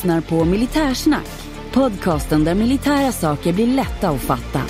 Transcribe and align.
lyssnar 0.00 0.20
på 0.20 0.44
Militärsnack, 0.44 1.26
podcasten 1.72 2.44
där 2.44 2.54
militära 2.54 3.12
saker 3.12 3.52
blir 3.52 3.66
lätta 3.66 4.08
att 4.08 4.20
fatta. 4.20 4.60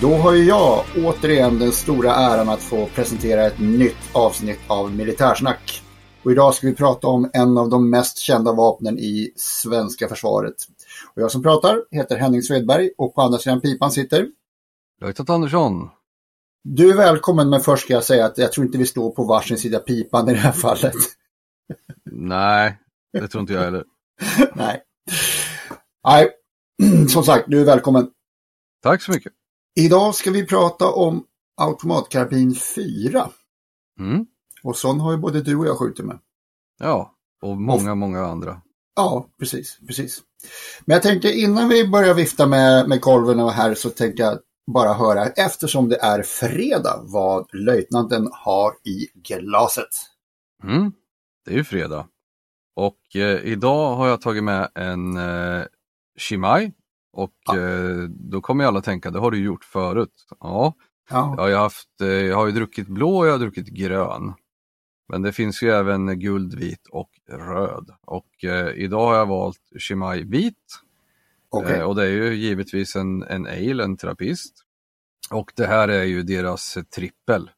Då 0.00 0.14
har 0.14 0.32
ju 0.32 0.44
jag 0.44 0.84
återigen 1.04 1.58
den 1.58 1.72
stora 1.72 2.14
äran 2.14 2.48
att 2.48 2.62
få 2.62 2.86
presentera 2.86 3.46
ett 3.46 3.58
nytt 3.58 3.96
avsnitt 4.12 4.60
av 4.66 4.94
Militärsnack. 4.94 5.85
Och 6.26 6.32
idag 6.32 6.54
ska 6.54 6.66
vi 6.66 6.74
prata 6.74 7.06
om 7.06 7.30
en 7.32 7.58
av 7.58 7.68
de 7.68 7.90
mest 7.90 8.18
kända 8.18 8.52
vapnen 8.52 8.98
i 8.98 9.32
svenska 9.36 10.08
försvaret. 10.08 10.54
Och 11.14 11.22
jag 11.22 11.30
som 11.30 11.42
pratar 11.42 11.84
heter 11.90 12.16
Henning 12.16 12.42
Svedberg 12.42 12.90
och 12.98 13.14
på 13.14 13.22
andra 13.22 13.38
sidan 13.38 13.60
pipan 13.60 13.90
sitter 13.90 14.28
Löjtnant 15.00 15.30
Andersson. 15.30 15.88
Du 16.64 16.90
är 16.90 16.96
välkommen 16.96 17.50
men 17.50 17.60
först 17.60 17.84
ska 17.84 17.92
jag 17.92 18.04
säga 18.04 18.26
att 18.26 18.38
jag 18.38 18.52
tror 18.52 18.66
inte 18.66 18.78
vi 18.78 18.86
står 18.86 19.10
på 19.10 19.24
varsin 19.24 19.58
sida 19.58 19.78
pipan 19.78 20.28
i 20.28 20.32
det 20.32 20.38
här 20.38 20.52
fallet. 20.52 20.94
Nej, 22.12 22.78
det 23.12 23.28
tror 23.28 23.40
inte 23.40 23.52
jag 23.52 23.60
heller. 23.60 23.84
Nej. 24.54 24.82
Nej, 26.04 26.30
som 27.08 27.22
sagt, 27.22 27.44
du 27.48 27.60
är 27.60 27.64
välkommen. 27.64 28.10
Tack 28.82 29.02
så 29.02 29.12
mycket. 29.12 29.32
Idag 29.76 30.14
ska 30.14 30.30
vi 30.30 30.46
prata 30.46 30.90
om 30.90 31.24
automatkarbin 31.56 32.54
4. 32.54 33.30
Mm. 34.00 34.26
Och 34.66 34.76
sån 34.76 35.00
har 35.00 35.12
ju 35.12 35.18
både 35.18 35.42
du 35.42 35.56
och 35.56 35.66
jag 35.66 35.78
skjutit 35.78 36.04
med. 36.04 36.18
Ja, 36.78 37.14
och 37.42 37.56
många, 37.56 37.94
många 37.94 38.26
andra. 38.26 38.62
Ja, 38.96 39.26
precis, 39.38 39.78
precis. 39.86 40.22
Men 40.84 40.94
jag 40.94 41.02
tänkte 41.02 41.32
innan 41.32 41.68
vi 41.68 41.88
börjar 41.88 42.14
vifta 42.14 42.46
med, 42.46 42.88
med 42.88 43.00
kolven 43.00 43.40
och 43.40 43.52
här 43.52 43.74
så 43.74 43.90
tänkte 43.90 44.22
jag 44.22 44.38
bara 44.72 44.92
höra, 44.94 45.26
eftersom 45.26 45.88
det 45.88 45.96
är 45.96 46.22
fredag, 46.22 47.00
vad 47.02 47.54
löjtnanten 47.54 48.28
har 48.32 48.72
i 48.84 49.06
glaset. 49.14 49.88
Mm. 50.64 50.92
Det 51.44 51.50
är 51.52 51.56
ju 51.56 51.64
fredag. 51.64 52.06
Och 52.76 53.16
eh, 53.16 53.40
idag 53.44 53.96
har 53.96 54.08
jag 54.08 54.20
tagit 54.20 54.44
med 54.44 54.68
en 54.74 55.16
eh, 55.16 55.64
Shimai. 56.18 56.72
Och 57.12 57.32
Ja. 57.46 57.58
eh, 57.58 57.96
då 58.08 58.40
kommer 58.40 58.64
alla 58.64 58.80
tänka, 58.80 59.10
det 59.10 59.18
har 59.18 59.30
du 59.30 59.38
gjort 59.44 59.64
förut. 59.64 60.26
Ja, 60.40 60.74
Ja, 61.10 61.34
jag 61.50 61.56
har, 61.56 61.62
haft, 61.62 62.00
eh, 62.00 62.08
jag 62.08 62.36
har 62.36 62.46
ju 62.46 62.52
druckit 62.52 62.88
blå 62.88 63.18
och 63.18 63.26
jag 63.26 63.32
har 63.32 63.38
druckit 63.38 63.66
grön. 63.68 64.34
Men 65.08 65.22
det 65.22 65.32
finns 65.32 65.62
ju 65.62 65.70
även 65.70 66.20
guld, 66.20 66.54
vit 66.54 66.86
och 66.90 67.10
röd. 67.28 67.90
Och 68.06 68.44
eh, 68.44 68.68
idag 68.74 69.06
har 69.06 69.14
jag 69.14 69.26
valt 69.26 69.60
Shimai 69.78 70.22
vit. 70.22 70.54
okej. 71.48 71.78
Eh, 71.78 71.82
och 71.82 71.94
det 71.94 72.02
är 72.02 72.10
ju 72.10 72.34
givetvis 72.34 72.96
en, 72.96 73.22
en 73.22 73.46
ale, 73.46 73.84
en 73.84 73.96
trappist. 73.96 74.54
Och 75.30 75.52
det 75.56 75.66
här 75.66 75.88
är 75.88 76.04
ju 76.04 76.22
deras 76.22 76.78
trippel. 76.94 77.50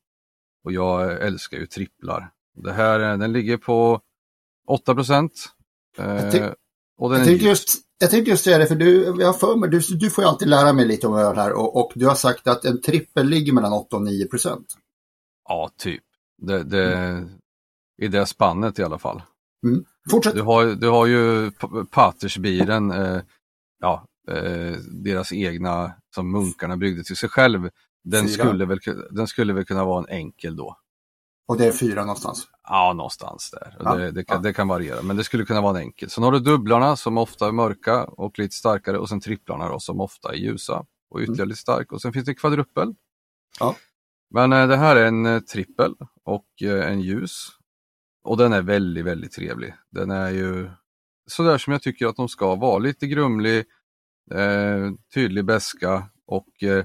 Och 0.64 0.72
jag 0.72 1.22
älskar 1.22 1.58
ju 1.58 1.66
tripplar. 1.66 2.30
Det 2.54 2.72
här, 2.72 3.00
eh, 3.00 3.18
den 3.18 3.32
ligger 3.32 3.56
på 3.56 4.00
8 4.66 4.94
procent. 4.94 5.32
Eh, 5.98 6.50
och 6.98 7.10
den 7.10 7.26
Jag 7.26 7.36
just, 7.36 7.68
jag 7.98 8.10
tänkte 8.10 8.30
just 8.30 8.44
säga 8.44 8.58
det, 8.58 8.66
för 8.66 8.74
du, 8.74 9.14
jag 9.18 9.40
för 9.40 9.56
mig, 9.56 9.70
du, 9.70 9.80
du 9.80 10.10
får 10.10 10.24
ju 10.24 10.28
alltid 10.28 10.48
lära 10.48 10.72
mig 10.72 10.86
lite 10.86 11.06
om 11.06 11.14
öl 11.14 11.36
här 11.36 11.52
och, 11.52 11.76
och 11.76 11.92
du 11.94 12.06
har 12.06 12.14
sagt 12.14 12.46
att 12.46 12.64
en 12.64 12.80
trippel 12.80 13.26
ligger 13.26 13.52
mellan 13.52 13.72
8 13.72 13.96
och 13.96 14.02
9 14.02 14.26
procent. 14.26 14.66
Ja, 15.48 15.70
typ. 15.76 16.02
Det, 16.42 16.62
det, 16.62 17.28
I 18.02 18.08
det 18.08 18.26
spannet 18.26 18.78
i 18.78 18.82
alla 18.82 18.98
fall. 18.98 19.22
Fortsätt. 20.10 20.34
Du 20.34 20.42
har, 20.42 20.66
du 20.66 20.88
har 20.88 21.06
ju 21.06 21.50
Patersbiren, 21.90 22.90
eh, 22.90 23.20
ja, 23.80 24.04
eh, 24.28 24.76
deras 25.04 25.32
egna 25.32 25.92
som 26.14 26.30
munkarna 26.30 26.76
byggde 26.76 27.04
till 27.04 27.16
sig 27.16 27.28
själv. 27.28 27.70
Den 28.04 28.28
Fyra. 28.28 28.44
skulle, 28.44 28.64
väl, 28.64 28.78
den 29.10 29.26
skulle 29.26 29.52
väl 29.52 29.64
kunna 29.64 29.84
vara 29.84 29.98
en 29.98 30.08
enkel 30.08 30.56
då. 30.56 30.76
Och 31.48 31.58
det 31.58 31.66
är 31.66 31.72
fyra 31.72 32.00
någonstans. 32.00 32.48
Ja, 32.68 32.92
någonstans 32.92 33.50
där. 33.50 33.76
Ja, 33.78 33.94
det, 33.94 34.10
det, 34.10 34.24
kan, 34.24 34.36
ja. 34.36 34.42
det 34.42 34.52
kan 34.52 34.68
variera, 34.68 35.02
men 35.02 35.16
det 35.16 35.24
skulle 35.24 35.44
kunna 35.44 35.60
vara 35.60 35.78
en 35.78 35.84
enkel. 35.84 36.10
Sen 36.10 36.24
har 36.24 36.32
du 36.32 36.38
dubblarna 36.38 36.96
som 36.96 37.18
ofta 37.18 37.48
är 37.48 37.52
mörka 37.52 38.04
och 38.04 38.38
lite 38.38 38.54
starkare 38.54 38.98
och 38.98 39.08
sen 39.08 39.20
tripplarna 39.20 39.68
då, 39.68 39.80
som 39.80 40.00
ofta 40.00 40.32
är 40.32 40.36
ljusa 40.36 40.86
och 41.10 41.20
ytterligare 41.20 41.48
lite 41.48 41.60
stark. 41.60 41.92
Och 41.92 42.02
sen 42.02 42.12
finns 42.12 42.24
det 42.24 42.34
kvadruppel. 42.34 42.94
Ja. 43.60 43.76
Men 44.30 44.52
eh, 44.52 44.68
det 44.68 44.76
här 44.76 44.96
är 44.96 45.06
en 45.06 45.26
eh, 45.26 45.40
trippel 45.40 45.94
och 46.24 46.62
eh, 46.62 46.92
en 46.92 47.00
ljus. 47.00 47.48
Och 48.24 48.36
den 48.36 48.52
är 48.52 48.62
väldigt, 48.62 49.04
väldigt 49.04 49.32
trevlig. 49.32 49.74
Den 49.90 50.10
är 50.10 50.30
ju 50.30 50.70
sådär 51.26 51.58
som 51.58 51.72
jag 51.72 51.82
tycker 51.82 52.06
att 52.06 52.16
de 52.16 52.28
ska 52.28 52.54
vara. 52.54 52.78
Lite 52.78 53.06
grumlig, 53.06 53.58
eh, 54.30 54.92
tydlig 55.14 55.44
beska 55.44 56.10
och 56.26 56.62
eh, 56.62 56.84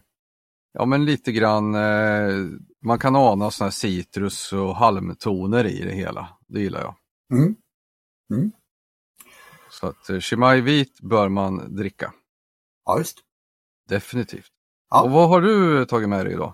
ja 0.73 0.85
men 0.85 1.05
lite 1.05 1.31
grann, 1.31 1.75
eh, 1.75 2.45
man 2.85 2.99
kan 2.99 3.15
ana 3.15 3.51
sådana 3.51 3.67
här 3.67 3.71
citrus 3.71 4.53
och 4.53 4.75
halmtoner 4.75 5.65
i 5.65 5.79
det 5.79 5.95
hela. 5.95 6.37
Det 6.47 6.59
gillar 6.59 6.81
jag. 6.81 6.95
Mm. 8.33 8.51
Så 9.69 9.87
att 9.87 10.23
Chimay 10.23 10.61
vit 10.61 11.01
bör 11.01 11.29
man 11.29 11.75
dricka. 11.75 12.13
Ja, 12.85 12.97
just. 12.97 13.17
Definitivt. 13.89 14.51
Ja. 14.93 15.03
Och 15.03 15.11
vad 15.11 15.29
har 15.29 15.41
du 15.41 15.85
tagit 15.85 16.09
med 16.09 16.25
dig 16.25 16.33
idag? 16.33 16.53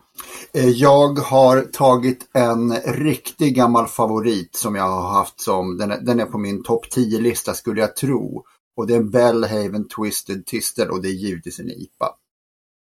Eh, 0.53 0.69
Jag 0.69 1.19
har 1.19 1.61
tagit 1.61 2.29
en 2.33 2.73
riktig 2.81 3.55
gammal 3.55 3.87
favorit 3.87 4.55
som 4.55 4.75
jag 4.75 4.83
har 4.83 5.09
haft 5.09 5.39
som, 5.41 5.77
den 5.77 5.91
är, 5.91 5.99
den 6.01 6.19
är 6.19 6.25
på 6.25 6.37
min 6.37 6.63
topp 6.63 6.85
10-lista 6.95 7.53
skulle 7.53 7.81
jag 7.81 7.95
tro. 7.95 8.43
Och 8.77 8.87
det 8.87 8.93
är 8.93 8.97
en 8.97 9.09
Bellhaven 9.09 9.87
Twisted 9.87 10.45
Tistel 10.45 10.89
och 10.89 11.01
det 11.01 11.07
är 11.07 11.13
givetvis 11.13 11.59
en 11.59 11.69
IPA. 11.69 12.15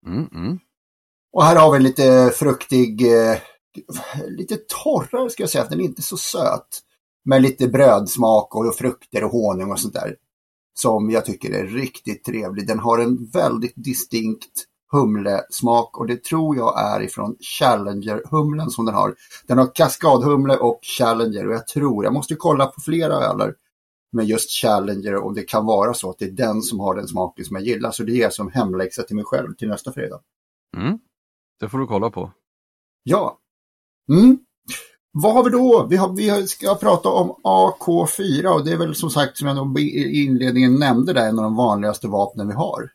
Mm, 0.07 0.29
mm. 0.35 0.59
Och 1.33 1.45
här 1.45 1.57
har 1.57 1.73
vi 1.73 1.79
lite 1.79 2.33
fruktig, 2.35 3.13
eh, 3.13 3.37
lite 4.29 4.57
torrare 4.57 5.31
ska 5.31 5.43
jag 5.43 5.51
säga, 5.51 5.67
den 5.71 5.81
är 5.81 5.85
inte 5.85 6.03
så 6.03 6.17
söt. 6.17 6.81
Men 7.25 7.43
lite 7.43 7.69
brödsmak 7.69 8.55
och 8.55 8.75
frukter 8.75 9.25
och 9.25 9.31
honung 9.31 9.73
och 9.73 9.81
sånt 9.81 9.95
där. 9.95 10.17
Som 10.75 11.11
jag 11.11 11.25
tycker 11.25 11.51
är 11.51 11.67
riktigt 11.67 12.25
trevlig. 12.25 12.67
Den 12.67 12.79
har 12.79 12.99
en 12.99 13.27
väldigt 13.27 13.75
distinkt 13.77 14.65
humlesmak 14.93 15.99
och 15.99 16.07
det 16.07 16.25
tror 16.25 16.57
jag 16.57 16.81
är 16.81 17.03
ifrån 17.03 17.37
Challenger-humlen 17.41 18.71
som 18.71 18.85
den 18.87 18.95
har. 18.95 19.15
Den 19.47 19.59
har 19.59 19.75
kaskadhumle 19.75 20.57
och 20.57 20.81
Challenger 20.99 21.47
och 21.47 21.55
jag 21.55 21.67
tror, 21.67 22.05
jag 22.05 22.13
måste 22.13 22.35
kolla 22.35 22.67
på 22.67 22.81
flera 22.81 23.15
öler 23.15 23.55
med 24.13 24.27
just 24.27 24.51
Challenger 24.51 25.15
och 25.15 25.35
det 25.35 25.43
kan 25.43 25.67
vara 25.67 25.95
så 25.95 26.11
att 26.11 26.19
det 26.19 26.25
är 26.25 26.31
den 26.31 26.63
som 26.63 26.81
har 26.81 26.95
den 26.95 27.09
smaken 27.09 27.45
som 27.45 27.57
jag 27.57 27.65
gillar. 27.67 27.91
Så 27.91 28.03
det 28.03 28.23
är 28.23 28.31
som 28.31 28.51
hemläxa 28.51 29.03
till 29.03 29.17
mig 29.17 29.25
själv 29.25 29.55
till 29.55 29.69
nästa 29.69 29.93
fredag. 29.93 30.21
Mm. 30.77 30.99
Det 31.61 31.69
får 31.69 31.79
du 31.79 31.87
kolla 31.87 32.11
på. 32.11 32.33
Ja. 33.03 33.39
Mm. 34.13 34.39
Vad 35.13 35.35
har 35.35 35.45
vi 35.45 35.51
då? 35.51 35.87
Vi, 35.91 35.97
har, 35.97 36.17
vi 36.17 36.47
ska 36.47 36.75
prata 36.75 37.09
om 37.09 37.37
AK4 37.45 38.47
och 38.47 38.65
det 38.65 38.73
är 38.73 38.77
väl 38.77 38.95
som 38.95 39.11
sagt 39.11 39.39
som 39.39 39.49
jag 39.49 39.79
i 39.81 40.25
inledningen 40.25 40.75
nämnde 40.75 41.13
där 41.13 41.29
en 41.29 41.39
av 41.39 41.45
de 41.45 41.57
vanligaste 41.57 42.09
vapnen 42.09 42.49
vi 42.49 42.55
har. 42.55 42.91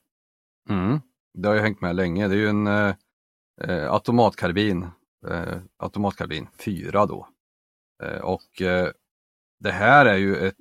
Mm. 0.69 0.99
Det 1.33 1.47
har 1.47 1.55
ju 1.55 1.61
hängt 1.61 1.81
med 1.81 1.95
länge. 1.95 2.27
Det 2.27 2.35
är 2.35 2.39
ju 2.39 2.49
en 2.49 2.67
eh, 2.67 2.95
eh, 3.61 3.93
automatkarbin. 3.93 4.87
Eh, 5.27 5.57
automatkarbin 5.77 6.47
4 6.59 7.05
då. 7.05 7.27
Eh, 8.03 8.21
och 8.21 8.61
eh, 8.61 8.89
det 9.59 9.71
här 9.71 10.05
är 10.05 10.17
ju 10.17 10.35
ett 10.35 10.55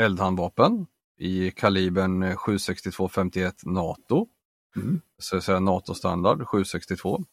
eldhandvapen 0.00 0.86
i 1.18 1.50
kalibern 1.50 2.36
762 2.36 3.08
51 3.08 3.54
NATO. 3.64 4.28
Mm. 4.76 5.00
så 5.18 5.36
att 5.36 5.44
säga 5.44 5.60
NATO-standard 5.60 6.46
762. 6.46 7.24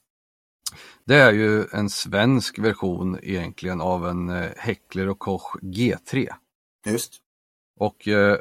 Det 1.05 1.15
är 1.15 1.31
ju 1.31 1.65
en 1.71 1.89
svensk 1.89 2.59
version 2.59 3.19
egentligen 3.23 3.81
av 3.81 4.07
en 4.07 4.29
eh, 4.29 4.51
Heckler 4.57 5.09
och 5.09 5.19
Koch 5.19 5.57
G3. 5.61 6.33
Just. 6.85 7.13
Och 7.79 8.07
eh, 8.07 8.37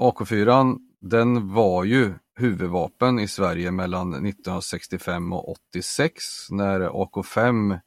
AK4 0.00 0.78
den 1.00 1.54
var 1.54 1.84
ju 1.84 2.14
huvudvapen 2.36 3.18
i 3.18 3.28
Sverige 3.28 3.70
mellan 3.70 4.14
1965 4.14 5.32
och 5.32 5.48
86 5.48 6.24
när 6.50 6.80
AK5 6.80 7.80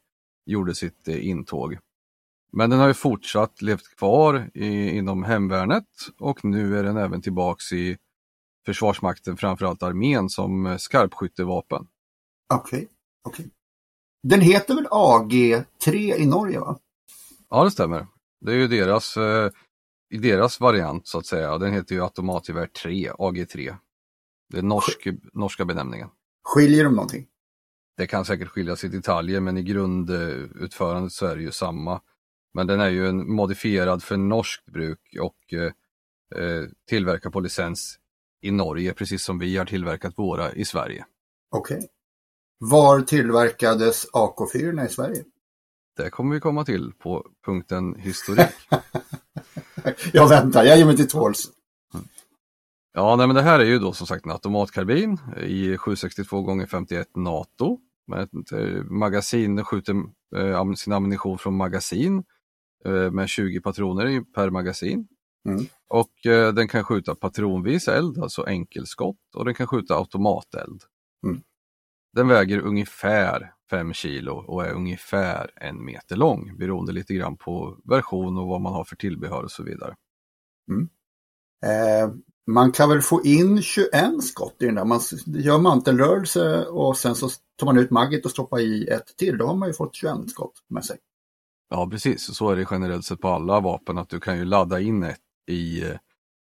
gjorde 0.46 0.74
sitt 0.74 1.08
eh, 1.08 1.28
intåg. 1.28 1.78
Men 2.52 2.70
den 2.70 2.78
har 2.78 2.88
ju 2.88 2.94
fortsatt 2.94 3.62
levt 3.62 3.96
kvar 3.96 4.50
i, 4.54 4.90
inom 4.90 5.24
hemvärnet 5.24 5.88
och 6.18 6.44
nu 6.44 6.78
är 6.78 6.82
den 6.82 6.96
även 6.96 7.22
tillbaks 7.22 7.72
i 7.72 7.96
Försvarsmakten, 8.66 9.36
framförallt 9.36 9.82
armén, 9.82 10.28
som 10.28 10.66
eh, 10.66 10.76
skarpskyttevapen. 10.76 11.86
Okej. 12.54 12.88
okej. 13.22 13.50
Den 14.22 14.40
heter 14.40 14.74
väl 14.74 14.86
AG3 14.86 16.16
i 16.16 16.26
Norge 16.26 16.60
va? 16.60 16.78
Ja, 17.48 17.64
det 17.64 17.70
stämmer. 17.70 18.06
Det 18.40 18.52
är 18.52 18.56
ju 18.56 18.68
deras, 18.68 19.16
eh, 19.16 19.50
deras 20.10 20.60
variant 20.60 21.06
så 21.06 21.18
att 21.18 21.26
säga. 21.26 21.58
Den 21.58 21.72
heter 21.72 21.94
ju 21.94 22.02
automatgevär 22.02 22.66
3, 22.66 23.10
AG3. 23.10 23.76
Det 24.50 24.58
är 24.58 24.62
norsk, 24.62 25.06
norska 25.32 25.64
benämningen. 25.64 26.08
Skiljer 26.44 26.84
de 26.84 26.94
någonting? 26.94 27.26
Det 27.96 28.06
kan 28.06 28.24
säkert 28.24 28.48
skilja 28.48 28.76
sig 28.76 28.90
i 28.90 28.92
detaljer 28.92 29.40
men 29.40 29.56
i 29.56 29.62
grundutförandet 29.62 31.12
så 31.12 31.26
är 31.26 31.36
det 31.36 31.42
ju 31.42 31.52
samma. 31.52 32.00
Men 32.54 32.66
den 32.66 32.80
är 32.80 32.88
ju 32.88 33.08
en 33.08 33.32
modifierad 33.32 34.02
för 34.02 34.16
norskt 34.16 34.66
bruk 34.66 35.16
och 35.20 35.52
eh, 35.52 35.72
eh, 36.44 36.68
tillverkad 36.88 37.32
på 37.32 37.40
licens 37.40 37.98
i 38.42 38.50
Norge 38.50 38.92
precis 38.92 39.24
som 39.24 39.38
vi 39.38 39.56
har 39.56 39.64
tillverkat 39.64 40.18
våra 40.18 40.52
i 40.52 40.64
Sverige. 40.64 41.04
Okej. 41.50 41.88
Var 42.58 43.00
tillverkades 43.00 44.10
AK4 44.10 44.86
i 44.86 44.88
Sverige? 44.88 45.24
Det 45.96 46.10
kommer 46.10 46.34
vi 46.34 46.40
komma 46.40 46.64
till 46.64 46.92
på 46.98 47.26
punkten 47.44 47.94
historik. 47.94 48.48
Jag 50.12 50.28
väntar, 50.28 50.64
jag 50.64 50.78
ger 50.78 50.84
mig 50.84 50.96
till 50.96 51.08
tåls. 51.08 51.50
Ja, 52.92 53.16
nej, 53.16 53.26
men 53.26 53.36
det 53.36 53.42
här 53.42 53.60
är 53.60 53.64
ju 53.64 53.78
då 53.78 53.92
som 53.92 54.06
sagt 54.06 54.24
en 54.24 54.30
automatkarbin 54.30 55.18
i 55.36 55.76
762 55.76 56.60
x 56.60 56.70
51 56.70 57.08
NATO. 57.16 57.78
Med 58.06 58.22
ett 58.22 58.52
eh, 58.52 58.84
magasin, 58.84 59.64
skjuter 59.64 59.94
eh, 60.36 60.72
sin 60.72 60.92
ammunition 60.92 61.38
från 61.38 61.56
magasin 61.56 62.24
eh, 62.84 63.10
med 63.10 63.28
20 63.28 63.60
patroner 63.60 64.20
per 64.34 64.50
magasin. 64.50 65.08
Mm. 65.48 65.64
Och 65.88 66.26
eh, 66.26 66.52
den 66.52 66.68
kan 66.68 66.84
skjuta 66.84 67.14
patronvis 67.14 67.88
eld, 67.88 68.18
alltså 68.18 68.46
enkelskott, 68.46 69.34
och 69.34 69.44
den 69.44 69.54
kan 69.54 69.66
skjuta 69.66 69.94
automateld. 69.94 70.82
Mm. 71.26 71.42
Den 72.12 72.28
väger 72.28 72.58
ungefär 72.58 73.52
5 73.70 73.92
kilo 73.92 74.32
och 74.32 74.66
är 74.66 74.72
ungefär 74.72 75.50
en 75.56 75.84
meter 75.84 76.16
lång 76.16 76.56
beroende 76.58 76.92
lite 76.92 77.14
grann 77.14 77.36
på 77.36 77.78
version 77.84 78.38
och 78.38 78.46
vad 78.46 78.60
man 78.60 78.72
har 78.72 78.84
för 78.84 78.96
tillbehör 78.96 79.42
och 79.42 79.50
så 79.50 79.62
vidare. 79.62 79.96
Eh, 81.64 82.10
man 82.50 82.72
kan 82.72 82.88
väl 82.88 83.00
få 83.00 83.24
in 83.24 83.62
21 83.62 84.24
skott 84.24 84.56
i 84.60 84.66
den 84.66 84.74
där. 84.74 84.84
Man 84.84 85.00
gör 85.26 85.58
mantelrörelse 85.58 86.64
och 86.64 86.96
sen 86.96 87.14
så 87.14 87.28
tar 87.58 87.66
man 87.66 87.78
ut 87.78 87.90
magget 87.90 88.24
och 88.24 88.30
stoppar 88.30 88.60
i 88.60 88.88
ett 88.88 89.16
till. 89.16 89.38
Då 89.38 89.46
har 89.46 89.54
man 89.54 89.68
ju 89.68 89.74
fått 89.74 89.94
21 89.94 90.30
skott 90.30 90.52
med 90.68 90.84
sig. 90.84 90.98
Ja 91.70 91.88
precis, 91.90 92.36
så 92.36 92.50
är 92.50 92.56
det 92.56 92.66
generellt 92.70 93.04
sett 93.04 93.20
på 93.20 93.28
alla 93.28 93.60
vapen 93.60 93.98
att 93.98 94.08
du 94.08 94.20
kan 94.20 94.38
ju 94.38 94.44
ladda 94.44 94.80
in 94.80 95.02
ett 95.02 95.20
i 95.50 95.82
eh, 95.82 95.96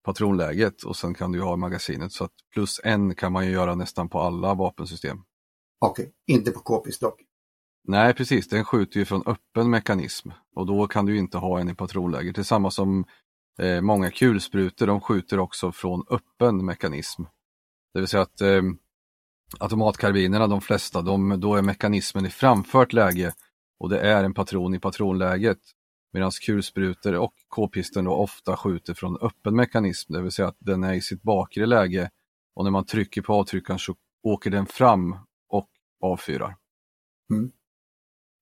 patronläget 0.03 0.83
och 0.83 0.95
sen 0.95 1.13
kan 1.13 1.31
du 1.31 1.41
ha 1.41 1.55
magasinet 1.55 2.11
så 2.11 2.23
att 2.23 2.31
plus 2.53 2.81
en 2.83 3.15
kan 3.15 3.31
man 3.31 3.45
ju 3.45 3.51
göra 3.51 3.75
nästan 3.75 4.09
på 4.09 4.19
alla 4.19 4.53
vapensystem. 4.53 5.17
Okej, 5.79 6.11
inte 6.27 6.51
på 6.51 6.59
k-pistol. 6.59 7.11
Nej 7.87 8.13
precis, 8.13 8.47
den 8.49 8.65
skjuter 8.65 8.99
ju 8.99 9.05
från 9.05 9.23
öppen 9.25 9.69
mekanism 9.69 10.29
och 10.55 10.65
då 10.65 10.87
kan 10.87 11.05
du 11.05 11.17
inte 11.17 11.37
ha 11.37 11.59
en 11.59 11.69
i 11.69 11.75
patronläget. 11.75 12.35
Det 12.35 12.41
är 12.41 12.43
samma 12.43 12.71
som 12.71 13.05
eh, 13.59 13.81
många 13.81 14.11
kulsprutor, 14.11 14.87
de 14.87 15.01
skjuter 15.01 15.39
också 15.39 15.71
från 15.71 16.03
öppen 16.09 16.65
mekanism. 16.65 17.23
Det 17.93 17.99
vill 17.99 18.07
säga 18.07 18.23
att 18.23 18.41
eh, 18.41 18.61
automatkarbinerna, 19.59 20.47
de 20.47 20.61
flesta, 20.61 21.01
de, 21.01 21.39
då 21.39 21.55
är 21.55 21.61
mekanismen 21.61 22.25
i 22.25 22.29
framfört 22.29 22.93
läge 22.93 23.33
och 23.79 23.89
det 23.89 23.99
är 23.99 24.23
en 24.23 24.33
patron 24.33 24.75
i 24.75 24.79
patronläget. 24.79 25.59
Medan 26.13 26.31
kulsprutor 26.45 27.13
och 27.13 27.33
k-pisten 27.47 28.05
då 28.05 28.11
ofta 28.11 28.57
skjuter 28.57 28.93
från 28.93 29.17
öppen 29.21 29.55
mekanism, 29.55 30.13
det 30.13 30.21
vill 30.21 30.31
säga 30.31 30.47
att 30.47 30.57
den 30.59 30.83
är 30.83 30.93
i 30.93 31.01
sitt 31.01 31.21
bakre 31.21 31.65
läge 31.65 32.09
och 32.55 32.63
när 32.63 32.71
man 32.71 32.85
trycker 32.85 33.21
på 33.21 33.33
avtryckaren 33.33 33.79
så 33.79 33.95
åker 34.23 34.49
den 34.49 34.65
fram 34.65 35.15
och 35.49 35.69
avfyrar. 36.01 36.55
Mm. 37.31 37.51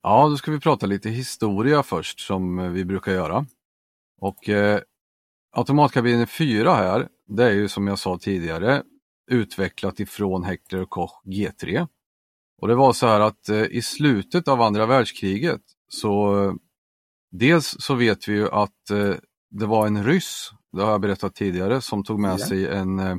Ja, 0.02 0.28
då 0.30 0.38
ska 0.38 0.52
vi 0.52 0.60
prata 0.60 0.86
lite 0.86 1.10
historia 1.10 1.84
först 1.84 2.20
som 2.20 2.74
vi 2.74 2.86
brukar 2.86 3.12
göra. 3.12 3.46
Och 4.22 4.50
eh, 4.50 4.82
automatkabinen 5.54 6.28
4 6.28 6.74
här, 6.76 7.08
det 7.28 7.44
är 7.44 7.52
ju 7.52 7.68
som 7.68 7.88
jag 7.88 8.00
sa 8.00 8.18
tidigare 8.18 8.84
utvecklat 9.32 10.00
ifrån 10.00 10.44
Heckler 10.44 10.82
och 10.82 10.90
Koch 10.90 11.22
G3. 11.26 11.88
Och 12.62 12.68
det 12.68 12.76
var 12.76 12.94
så 12.94 13.08
här 13.08 13.20
att 13.20 13.50
eh, 13.50 13.64
i 13.64 13.82
slutet 13.82 14.48
av 14.48 14.62
andra 14.62 14.86
världskriget 14.86 15.62
så 15.88 16.36
dels 17.32 17.76
så 17.80 17.96
vet 17.96 18.28
vi 18.28 18.34
ju 18.34 18.50
att 18.50 18.90
eh, 18.90 19.14
det 19.50 19.66
var 19.66 19.88
en 19.88 20.04
ryss, 20.04 20.52
det 20.72 20.82
har 20.84 20.92
jag 20.92 21.02
berättat 21.02 21.36
tidigare, 21.36 21.82
som 21.82 22.04
tog 22.04 22.20
med 22.20 22.34
Ja. 22.40 22.46
sig 22.48 22.68
en, 22.68 23.00
eh, 23.00 23.16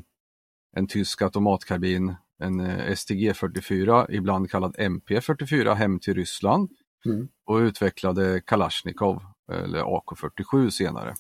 en 0.76 0.86
tysk 0.86 1.22
automatkarbin, 1.22 2.14
en 2.42 2.60
eh, 2.60 2.90
STG44, 2.94 4.06
ibland 4.10 4.50
kallad 4.50 4.76
MP44, 4.78 5.74
hem 5.74 5.98
till 5.98 6.14
Ryssland 6.14 6.70
Mm. 7.06 7.28
och 7.46 7.56
utvecklade 7.56 8.40
Kalashnikov 8.46 9.22
eller 9.52 9.82
AK47 9.82 10.70
senare. 10.70 11.14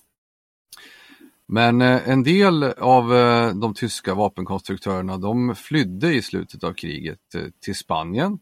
Men 1.54 1.82
eh, 1.82 2.08
en 2.08 2.22
del 2.22 2.62
av 2.64 3.14
eh, 3.14 3.54
de 3.54 3.74
tyska 3.74 4.14
vapenkonstruktörerna 4.14 5.18
de 5.18 5.54
flydde 5.54 6.14
i 6.14 6.22
slutet 6.22 6.64
av 6.64 6.72
kriget 6.72 7.34
eh, 7.34 7.44
till 7.64 7.74
Spanien 7.74 8.38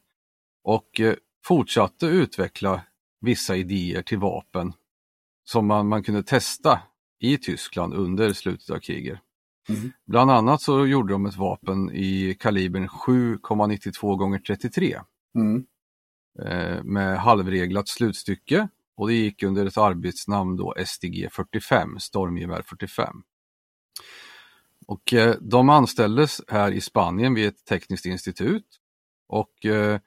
och 0.64 1.00
fortsatte 1.47 2.06
utveckla 2.06 2.82
vissa 3.20 3.56
idéer 3.56 4.03
till 4.03 4.19
vapen 4.19 4.73
som 5.44 5.67
man, 5.67 5.88
man 5.88 6.03
kunde 6.03 6.23
testa 6.23 6.81
i 7.20 7.38
Tyskland 7.38 7.94
under 7.94 8.32
slutet 8.32 8.70
av 8.70 8.79
kriget. 8.79 9.19
Mm. 9.69 9.93
Bland 10.06 10.31
annat 10.31 10.62
så 10.62 10.87
gjorde 10.87 11.12
de 11.12 11.26
ett 11.26 11.37
vapen 11.37 11.91
i 11.91 12.37
kalibern 12.41 12.87
7,92 12.87 14.37
x 14.37 14.44
33 14.47 15.00
Mm. 15.35 15.64
med 16.85 17.19
halvreglat 17.19 17.88
slutstycke 17.88 18.69
och 18.96 19.08
det 19.08 19.14
gick 19.14 19.42
under 19.42 19.66
ett 19.66 19.78
arbetsnamn 19.78 20.56
då 20.56 20.75
STG 20.87 21.28
45, 21.32 21.99
Stormgevär 21.99 22.62
45. 22.62 23.22
Och 24.87 25.12
eh, 25.12 25.37
de 25.40 25.68
anställdes 25.68 26.40
här 26.49 26.72
i 26.72 26.80
Spanien 26.80 27.34
vid 27.34 27.49
ett 27.49 27.64
tekniskt 27.64 28.06
institut 28.06 28.66
och 29.28 29.66
eh, 29.66 30.00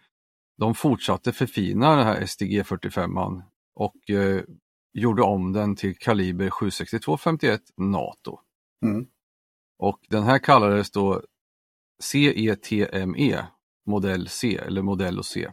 de 0.57 0.75
fortsatte 0.75 1.33
förfina 1.33 1.95
den 1.95 2.05
här 2.05 2.25
STG 2.25 2.63
45 2.63 3.17
och 3.75 4.09
eh, 4.09 4.41
gjorde 4.93 5.21
om 5.21 5.53
den 5.53 5.75
till 5.75 5.97
kaliber 5.97 6.49
762-51 6.49 7.59
NATO. 7.77 8.39
Mm. 8.85 9.07
Och 9.77 9.99
den 10.09 10.23
här 10.23 10.39
kallades 10.39 10.91
då 10.91 11.21
CETME, 11.99 13.45
modell 13.85 14.27
C 14.29 14.57
eller 14.57 14.81
modell 14.81 15.19
och 15.19 15.25
C. 15.25 15.51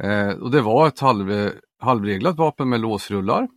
Eh, 0.00 0.28
och 0.28 0.50
det 0.50 0.60
var 0.60 0.88
ett 0.88 1.00
halv, 1.00 1.52
halvreglat 1.78 2.36
vapen 2.36 2.68
med 2.68 2.80
låsrullar. 2.80 3.48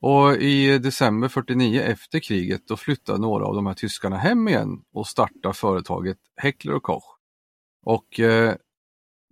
Och 0.00 0.36
i 0.36 0.78
december 0.78 1.28
49 1.28 1.80
efter 1.80 2.20
kriget 2.20 2.68
då 2.68 2.76
flyttade 2.76 3.18
några 3.18 3.46
av 3.46 3.54
de 3.54 3.66
här 3.66 3.74
tyskarna 3.74 4.16
hem 4.16 4.48
igen 4.48 4.82
och 4.92 5.06
startade 5.06 5.54
företaget 5.54 6.18
Heckler 6.36 6.74
och 6.74 6.82
Koch. 6.82 7.18
Och 7.82 8.20
eh, 8.20 8.54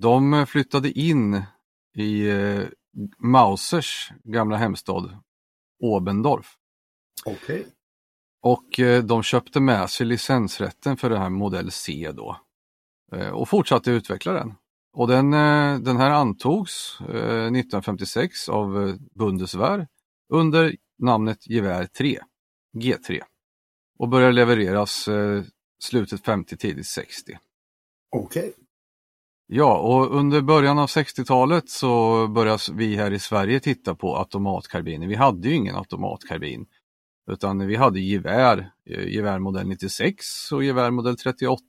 de 0.02 0.46
flyttade 0.46 0.90
in 0.90 1.42
i 1.96 2.28
eh, 2.28 2.62
Mausers 3.18 4.12
gamla 4.24 4.56
hemstad 4.56 5.18
Obendorf. 5.82 6.54
Okej. 7.24 7.66
Och 8.42 8.80
eh, 8.80 9.04
de 9.04 9.22
köpte 9.22 9.60
med 9.60 9.90
sig 9.90 10.06
licensrätten 10.06 10.96
för 10.96 11.10
det 11.10 11.18
här 11.18 11.30
modell 11.30 11.70
C 11.70 12.10
då. 12.14 12.40
Eh, 13.12 13.28
och 13.28 13.48
fortsatte 13.48 13.90
utveckla 13.90 14.32
den. 14.32 14.54
Och 14.94 15.08
den, 15.08 15.32
eh, 15.32 15.78
den 15.78 15.96
här 15.96 16.10
antogs 16.10 16.98
eh, 17.00 17.06
1956 17.06 18.48
av 18.48 18.88
eh, 18.88 18.94
Bundeswehr 19.14 19.86
under 20.32 20.76
namnet 20.98 21.46
Gevär 21.50 21.86
3, 21.86 22.18
G3. 22.76 23.20
Och 23.98 24.08
började 24.08 24.32
levereras 24.32 25.08
eh, 25.08 25.42
slutet 25.78 26.24
50, 26.24 26.56
tidigt 26.56 26.86
60. 26.86 27.38
Okej. 28.16 28.54
Ja, 29.46 29.78
och 29.78 30.16
under 30.16 30.40
början 30.40 30.78
av 30.78 30.86
60-talet 30.86 31.70
så 31.70 32.26
började 32.28 32.62
vi 32.72 32.96
här 32.96 33.10
i 33.10 33.18
Sverige 33.18 33.60
titta 33.60 33.94
på 33.94 34.16
automatkarbiner. 34.16 35.06
Vi 35.06 35.14
hade 35.14 35.48
ju 35.48 35.54
ingen 35.54 35.76
automatkarbin. 35.76 36.66
Utan 37.30 37.66
vi 37.66 37.76
hade 37.76 38.00
gevär, 38.00 38.70
eh, 38.90 39.08
gevär 39.08 39.38
modell 39.38 39.66
96 39.66 40.52
och 40.52 40.64
gevär 40.64 40.90
modell 40.90 41.16
38. 41.16 41.62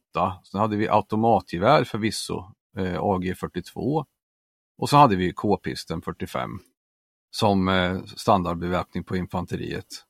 Sen 0.44 0.60
hade 0.60 0.78
vi 0.78 0.88
automatgevär 0.88 1.84
förvisso, 1.84 2.52
eh, 2.76 3.02
AG42. 3.02 4.06
Och 4.78 4.90
så 4.90 4.98
hade 4.98 5.16
vi 5.16 5.34
k-pisten 5.34 6.02
45 6.02 6.60
som 7.32 7.68
eh, 7.68 8.04
standardbeväpning 8.04 9.04
på 9.04 9.16
infanteriet. 9.16 10.06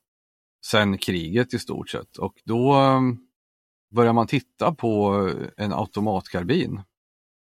Sen 0.66 0.98
kriget 0.98 1.54
i 1.54 1.58
stort 1.58 1.90
sett 1.90 2.16
och 2.16 2.34
då 2.44 2.74
eh, 2.74 3.00
började 3.90 4.14
man 4.14 4.26
titta 4.26 4.74
på 4.74 5.30
en 5.56 5.72
automatkarbin. 5.72 6.82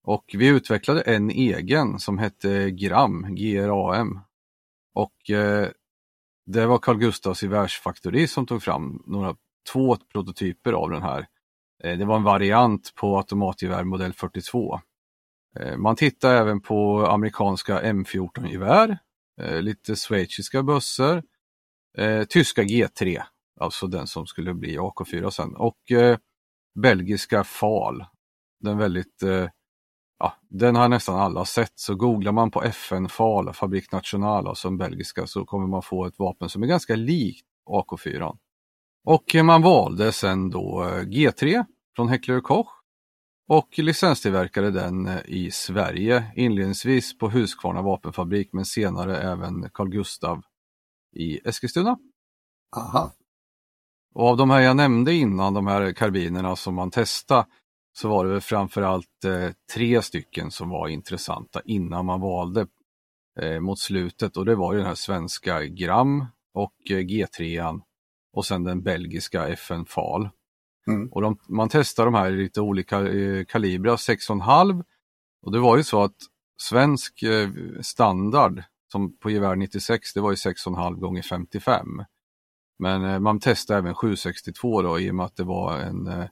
Och 0.04 0.36
vi 0.38 0.48
utvecklade 0.48 1.02
en 1.02 1.30
egen 1.30 2.00
som 2.00 2.18
hette 2.18 2.72
GRAM, 2.72 3.36
GRAM. 3.36 4.20
Och 4.94 5.30
eh, 5.30 5.70
det 6.46 6.66
var 6.66 6.78
Carl 6.78 6.98
Gustavs 6.98 7.44
gevärsfaktori 7.44 8.28
som 8.28 8.46
tog 8.46 8.64
fram 8.64 9.04
några, 9.06 9.36
två 9.72 9.98
prototyper 10.12 10.74
av 10.74 10.90
den 10.90 11.02
här. 11.02 11.28
Eh, 11.84 11.98
det 11.98 12.06
var 12.06 12.16
en 12.16 12.24
variant 12.24 12.96
på 12.96 13.18
automatgevär 13.18 13.84
modell 13.84 14.14
42. 14.14 14.80
Eh, 15.60 15.78
man 15.78 15.96
tittar 15.96 16.36
även 16.36 16.62
på 16.62 17.06
amerikanska 17.06 17.82
M14-gevär, 17.82 18.98
eh, 19.42 19.62
lite 19.62 19.96
schweiziska 19.96 20.64
bössor, 20.64 21.24
eh, 21.98 22.24
tyska 22.24 22.64
G3, 22.64 23.24
alltså 23.60 23.88
den 23.88 24.08
som 24.08 24.28
skulle 24.28 24.54
bli 24.54 24.78
AK4 24.78 25.30
sen, 25.30 25.56
och 25.56 25.78
belgiska 26.82 27.44
FAL. 27.44 28.06
Den 28.60 28.78
väldigt 28.78 29.24
ja, 30.20 30.34
den 30.50 30.76
har 30.76 30.90
nästan 30.90 31.20
alla 31.20 31.46
sett. 31.46 31.72
Så 31.76 31.96
googlar 31.96 32.32
man 32.32 32.52
på 32.52 32.64
FN 32.64 33.10
FAL, 33.10 33.54
Fabrik 33.54 33.92
National, 33.92 34.48
alltså 34.48 34.68
den 34.70 34.78
belgiska, 34.78 35.28
så 35.28 35.46
kommer 35.46 35.68
man 35.68 35.82
få 35.82 36.06
ett 36.06 36.20
vapen 36.20 36.50
som 36.50 36.64
är 36.64 36.68
ganska 36.68 36.96
likt 36.96 37.48
AK4. 37.70 38.38
Och 39.06 39.36
man 39.44 39.62
valde 39.62 40.12
sen 40.12 40.50
då 40.50 40.84
G3 41.04 41.66
från 41.96 42.10
Heckler 42.10 42.42
Koch 42.42 42.75
och 43.48 43.80
licenstillverkade 43.80 44.72
den 44.72 45.08
eh, 45.08 45.20
i 45.26 45.52
Sverige, 45.52 46.32
inledningsvis 46.36 47.18
på 47.18 47.30
Huskvarna 47.30 47.82
vapenfabrik 47.82 48.50
men 48.54 48.66
senare 48.66 49.18
även 49.18 49.70
Carl 49.70 49.90
Gustav 49.90 50.44
i 51.16 51.40
Eskilstuna. 51.48 51.98
Aha. 52.78 53.12
Och 54.14 54.28
av 54.28 54.38
de 54.38 54.50
här 54.50 54.62
jag 54.62 54.76
nämnde 54.76 55.14
innan, 55.14 55.54
de 55.54 55.68
här 55.68 55.94
karbinerna 55.94 56.56
som 56.56 56.76
man 56.76 56.92
testade, 56.92 57.46
så 57.98 58.10
var 58.10 58.26
det 58.26 58.32
väl 58.32 58.42
framförallt 58.42 59.24
eh, 59.26 59.52
tre 59.74 60.02
stycken 60.02 60.52
som 60.52 60.70
var 60.70 60.88
intressanta 60.88 61.62
innan 61.66 62.06
man 62.06 62.22
valde 62.22 62.68
eh, 63.42 63.60
mot 63.60 63.80
slutet 63.80 64.38
och 64.38 64.46
det 64.46 64.56
var 64.56 64.74
ju 64.74 64.80
den 64.80 64.88
här 64.88 64.96
svenska 64.96 65.66
Gram 65.66 66.26
och 66.54 66.74
eh, 66.90 66.98
G3 66.98 67.82
och 68.34 68.46
sen 68.46 68.64
den 68.64 68.84
belgiska 68.84 69.48
FN 69.48 69.86
FAL. 69.86 70.30
Mm. 70.88 71.08
Och 71.12 71.22
de, 71.22 71.38
man 71.48 71.70
testar 71.70 72.06
de 72.06 72.14
här 72.14 72.32
i 72.32 72.38
lite 72.38 72.62
olika 72.62 73.08
eh, 73.08 73.46
kalibrar, 73.46 73.96
6,5 73.96 74.84
och 75.46 75.52
det 75.52 75.60
var 75.60 75.78
ju 75.78 75.84
så 75.84 76.04
att 76.04 76.16
svensk 76.62 77.24
eh, 77.24 77.50
standard 77.82 78.64
som 78.92 79.18
på 79.18 79.30
gevär 79.30 79.56
96 79.56 80.14
det 80.14 80.22
var 80.22 80.32
ju 80.32 80.36
6,5 80.36 80.96
gånger 81.00 81.22
55. 81.22 81.88
Men 82.80 83.06
eh, 83.06 83.20
man 83.20 83.40
testade 83.40 83.80
även 83.80 83.96
762 83.96 84.82
då 84.82 85.00
i 85.00 85.12
och 85.12 85.16
med 85.16 85.26
att 85.26 85.36
det 85.36 85.44
var 85.44 85.78
en 85.78 86.08
eh, 86.08 86.26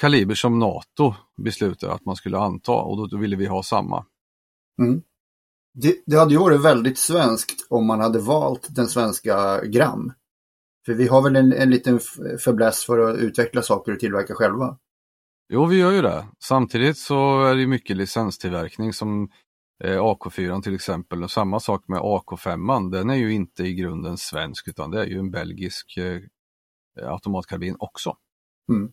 kaliber 0.00 0.34
som 0.34 0.58
NATO 0.58 1.14
beslutade 1.42 1.92
att 1.92 2.04
man 2.04 2.16
skulle 2.16 2.38
anta 2.38 2.72
och 2.72 2.96
då, 2.96 3.06
då 3.06 3.16
ville 3.16 3.36
vi 3.36 3.46
ha 3.46 3.62
samma. 3.62 4.06
Mm. 4.82 5.02
Det, 5.74 5.96
det, 6.06 6.16
hade 6.16 6.34
ju 6.34 6.40
varit 6.40 6.60
väldigt 6.60 6.98
svenskt 6.98 7.66
om 7.70 7.86
man 7.86 8.00
hade 8.00 8.18
valt 8.18 8.66
den 8.70 8.88
svenska 8.88 9.64
Gram. 9.64 10.12
För 10.90 10.94
vi 10.94 11.08
har 11.08 11.22
väl 11.22 11.36
en, 11.36 11.52
en 11.52 11.70
liten 11.70 12.00
fäbless 12.44 12.84
för 12.84 12.98
att 12.98 13.18
utveckla 13.18 13.62
saker 13.62 13.92
och 13.92 13.98
tillverka 13.98 14.34
själva. 14.34 14.76
Jo, 15.52 15.66
vi 15.66 15.78
gör 15.78 15.92
ju 15.92 16.02
det. 16.02 16.26
Samtidigt 16.44 16.98
så 16.98 17.42
är 17.42 17.54
det 17.54 17.66
mycket 17.66 17.96
licenstillverkning 17.96 18.92
som 18.92 19.28
eh, 19.84 19.98
AK4 19.98 20.62
till 20.62 20.74
exempel. 20.74 21.22
Och 21.22 21.30
samma 21.30 21.60
sak 21.60 21.84
med 21.88 22.00
AK5. 22.00 22.90
Den 22.90 23.10
är 23.10 23.14
ju 23.14 23.32
inte 23.32 23.62
i 23.62 23.74
grunden 23.74 24.16
svensk 24.16 24.68
utan 24.68 24.90
det 24.90 25.00
är 25.00 25.06
ju 25.06 25.18
en 25.18 25.30
belgisk 25.30 25.96
eh, 25.96 26.20
automatkarbin 27.10 27.76
också. 27.78 28.16
Mm. 28.72 28.92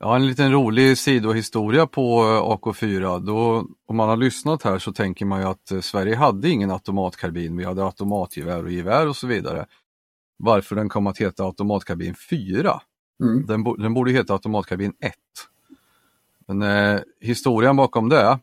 Ja, 0.00 0.16
en 0.16 0.26
liten 0.26 0.52
rolig 0.52 0.98
sidohistoria 0.98 1.86
på 1.86 2.22
eh, 2.22 2.56
AK4. 2.56 3.26
Då, 3.26 3.66
om 3.88 3.96
man 3.96 4.08
har 4.08 4.16
lyssnat 4.16 4.62
här 4.62 4.78
så 4.78 4.92
tänker 4.92 5.26
man 5.26 5.40
ju 5.40 5.46
att 5.46 5.84
Sverige 5.84 6.16
hade 6.16 6.48
ingen 6.48 6.70
automatkarbin. 6.70 7.56
Vi 7.56 7.64
hade 7.64 7.84
automatgevär 7.84 8.64
och 8.64 8.72
gevär 8.72 9.08
och 9.08 9.16
så 9.16 9.26
vidare. 9.26 9.66
Varför 10.38 10.76
den 10.76 10.88
kom 10.88 11.06
att 11.06 11.18
heta 11.18 11.44
automatkarbin 11.44 12.14
4. 12.30 12.80
Mm. 13.22 13.46
Den, 13.46 13.64
den, 13.78 13.94
borde 13.94 14.12
heta 14.12 14.32
automatkarbin 14.32 14.92
1. 15.00 15.14
Men 16.46 16.62
eh, 16.62 17.00
historien 17.20 17.76
bakom 17.76 18.08
det, 18.08 18.38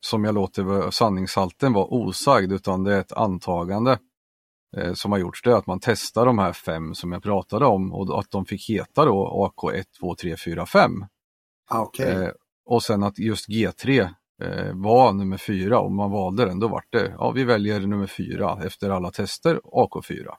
som 0.00 0.24
jag 0.24 0.34
låter 0.34 0.90
sanningshalten 0.90 1.72
vara 1.72 1.86
osagd, 1.86 2.52
utan 2.52 2.84
det 2.84 2.94
är 2.94 3.00
ett 3.00 3.12
antagande 3.12 3.98
eh, 4.76 4.92
som 4.92 5.12
har 5.12 5.18
gjorts 5.18 5.42
det 5.42 5.56
att 5.56 5.66
man 5.66 5.80
testar 5.80 6.26
de 6.26 6.38
här 6.38 6.52
fem 6.52 6.94
som 6.94 7.12
jag 7.12 7.22
pratade 7.22 7.66
om 7.66 7.92
och 7.92 8.18
att 8.18 8.30
de 8.30 8.44
fick 8.44 8.70
heta 8.70 9.04
då 9.04 9.52
AK1, 9.56 9.84
2, 10.00 10.14
3, 10.14 10.36
4, 10.36 10.66
5. 10.66 11.04
Okay. 11.82 12.24
Eh, 12.24 12.30
och 12.66 12.82
sen 12.82 13.02
att 13.02 13.18
just 13.18 13.48
G3 13.48 14.08
eh, 14.42 14.74
var 14.74 15.12
nummer 15.12 15.36
fyra 15.36 15.78
och 15.78 15.92
man 15.92 16.10
valde 16.10 16.44
den, 16.44 16.60
då 16.60 16.68
var 16.68 16.84
det, 16.90 17.14
ja 17.18 17.30
vi 17.30 17.44
väljer 17.44 17.80
nummer 17.80 18.06
fyra 18.06 18.58
efter 18.64 18.90
alla 18.90 19.10
tester, 19.10 19.60
AK4. 19.64 20.34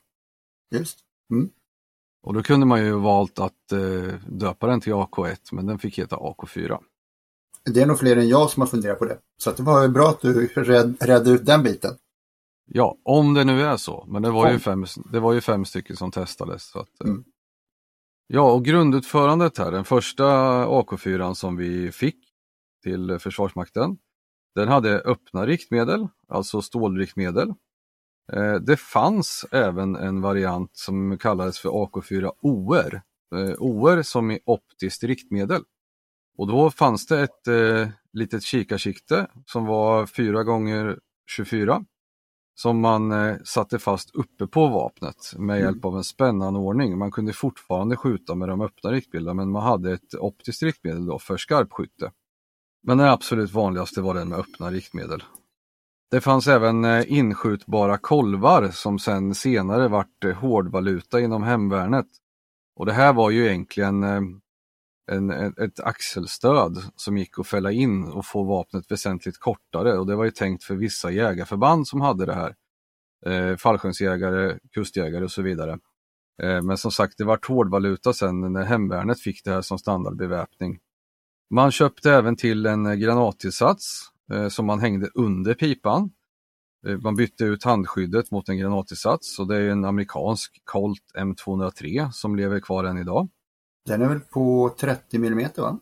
Just. 0.72 1.00
Mm. 1.32 1.50
Och 2.22 2.34
då 2.34 2.44
kunde 2.44 2.66
man 2.66 2.86
ju 2.86 2.92
valt 2.92 3.40
att 3.40 3.72
eh, 3.72 4.14
döpa 4.28 4.68
den 4.68 4.82
till 4.82 4.94
AK1 4.94 5.38
men 5.52 5.66
den 5.66 5.80
fick 5.80 6.00
heta 6.00 6.16
AK4. 6.16 6.80
Det 7.66 7.82
är 7.82 7.86
nog 7.86 8.00
fler 8.00 8.18
än 8.18 8.30
jag 8.30 8.50
som 8.50 8.62
har 8.62 8.68
funderat 8.68 9.00
på 9.00 9.06
det. 9.06 9.18
Så 9.38 9.52
det 9.52 9.64
var 9.64 9.88
bra 9.88 10.10
att 10.10 10.22
du 10.22 10.48
redde 11.00 11.30
ut 11.32 11.46
den 11.46 11.64
biten. 11.64 11.98
Ja, 12.66 12.98
om 13.04 13.34
det 13.34 13.44
nu 13.44 13.62
är 13.62 13.78
så. 13.78 14.06
Men 14.08 14.22
det 14.22 14.32
var, 14.32 14.48
om. 14.48 14.54
ju, 14.54 14.60
fem, 14.60 14.86
det 15.12 15.20
var 15.20 15.34
ju 15.34 15.42
fem 15.42 15.66
stycken 15.66 15.96
som 15.96 16.12
testades. 16.12 16.64
Så 16.64 16.80
att, 16.80 17.02
eh, 17.04 17.10
mm. 17.10 17.24
Ja, 18.28 18.52
och 18.52 18.66
grundutförandet 18.66 19.58
här, 19.58 19.72
den 19.72 19.86
första 19.86 20.26
AK4 20.66 21.34
som 21.34 21.58
vi 21.58 21.92
fick 21.92 22.16
till 22.84 23.20
Försvarsmakten, 23.20 23.98
den 24.56 24.68
hade 24.68 25.00
öppna 25.00 25.46
riktmedel, 25.46 26.08
alltså 26.28 26.62
stålriktmedel. 26.62 27.54
Eh, 28.34 28.56
det 28.56 28.78
fanns 28.78 29.46
även 29.52 29.96
en 29.96 30.22
variant 30.22 30.72
som 30.74 31.18
kallades 31.18 31.60
för 31.60 31.70
AK4 31.70 32.32
OR, 32.42 33.02
eh, 33.36 33.56
OR 33.58 34.02
som 34.02 34.32
är 34.32 34.40
optiskt 34.46 35.04
riktmedel. 35.04 35.62
Och 36.38 36.48
då 36.48 36.72
fanns 36.72 37.08
det 37.08 37.22
ett 37.22 37.48
eh, 37.48 37.88
litet 38.14 38.44
kikarsikte 38.44 39.28
som 39.46 39.66
var 39.66 40.06
4 40.06 40.44
gånger 40.44 41.00
24 41.28 41.86
som 42.56 42.80
man 42.80 43.12
eh, 43.12 43.36
satte 43.44 43.80
fast 43.80 44.16
uppe 44.16 44.48
på 44.48 44.68
vapnet 44.68 45.34
med 45.38 45.58
mm. 45.58 45.66
hjälp 45.66 45.86
av 45.86 45.98
en 45.98 46.04
spännanordning. 46.04 46.98
Man 46.98 47.12
kunde 47.12 47.34
fortfarande 47.34 47.96
skjuta 47.96 48.36
med 48.36 48.50
de 48.50 48.62
öppna 48.62 48.92
riktbilderna 48.92 49.34
men 49.34 49.52
man 49.52 49.64
hade 49.64 49.94
ett 49.94 50.14
optiskt 50.20 50.64
riktmedel 50.64 51.06
då 51.06 51.20
för 51.20 51.38
skarpskytte. 51.38 52.12
Men 52.84 52.98
den 52.98 53.08
absolut 53.08 53.52
vanligaste 53.52 54.02
var 54.02 54.14
den 54.14 54.30
med 54.30 54.40
öppna 54.40 54.72
riktmedel. 54.72 55.24
Det 56.12 56.22
fanns 56.22 56.48
även 56.48 56.86
eh, 56.86 57.12
inskjutbara 57.12 57.98
kolvar 57.98 58.70
som 58.72 59.00
sen 59.00 59.36
senare 59.36 59.88
vart 59.88 60.24
eh, 60.24 60.32
hårdvaluta 60.32 61.20
inom 61.20 61.44
hemvärnet. 61.44 62.08
Och 62.76 62.86
det 62.86 62.94
här 62.94 63.14
var 63.14 63.30
ju 63.30 63.46
egentligen 63.46 64.04
eh, 64.04 64.22
en, 65.12 65.32
ett 65.32 65.80
axelstöd 65.80 66.78
som 66.96 67.18
gick 67.18 67.40
att 67.40 67.48
fälla 67.48 67.72
in 67.72 68.04
och 68.04 68.26
få 68.26 68.44
vapnet 68.44 68.92
väsentligt 68.92 69.40
kortare 69.40 69.98
och 69.98 70.08
det 70.08 70.16
var 70.16 70.26
ju 70.26 70.32
tänkt 70.32 70.64
för 70.64 70.76
vissa 70.76 71.12
jägarförband 71.12 71.88
som 71.88 72.02
hade 72.02 72.26
det 72.26 72.34
här. 72.34 72.56
Eh, 73.26 73.58
fallskärmsjägare, 73.58 74.60
kustjägare 74.74 75.24
och 75.24 75.32
så 75.32 75.42
vidare. 75.42 75.80
Eh, 76.44 76.62
men 76.62 76.78
som 76.78 76.92
sagt, 76.92 77.18
det 77.18 77.24
var 77.24 77.40
hårdvaluta 77.48 78.14
sen 78.14 78.54
när 78.54 78.64
hemvärnet 78.64 79.22
fick 79.22 79.44
det 79.44 79.52
här 79.52 79.62
som 79.62 79.80
standardbeväpning. 79.80 80.80
Man 81.50 81.72
köpte 81.72 82.12
även 82.12 82.36
till 82.36 82.66
en 82.66 83.00
granatillsats 83.00 84.12
som 84.50 84.66
man 84.66 84.80
hängde 84.80 85.10
under 85.14 85.54
pipan. 85.54 86.12
Eh, 86.88 86.98
man 86.98 87.16
bytte 87.16 87.44
ut 87.44 87.64
handskyddet 87.64 88.32
mot 88.32 88.50
en 88.50 88.58
granatillsats 88.58 89.40
och 89.40 89.48
det 89.48 89.58
är 89.58 89.70
en 89.70 89.86
amerikansk 89.86 90.62
Colt 90.64 91.12
M203 91.18 92.12
som 92.12 92.36
lever 92.36 92.60
kvar 92.60 92.84
än 92.84 92.98
idag. 92.98 93.30
Den 93.86 94.02
är 94.02 94.10
väl 94.10 94.20
på 94.20 94.76
30 94.80 95.18
mm 95.18 95.50
va? 95.58 95.80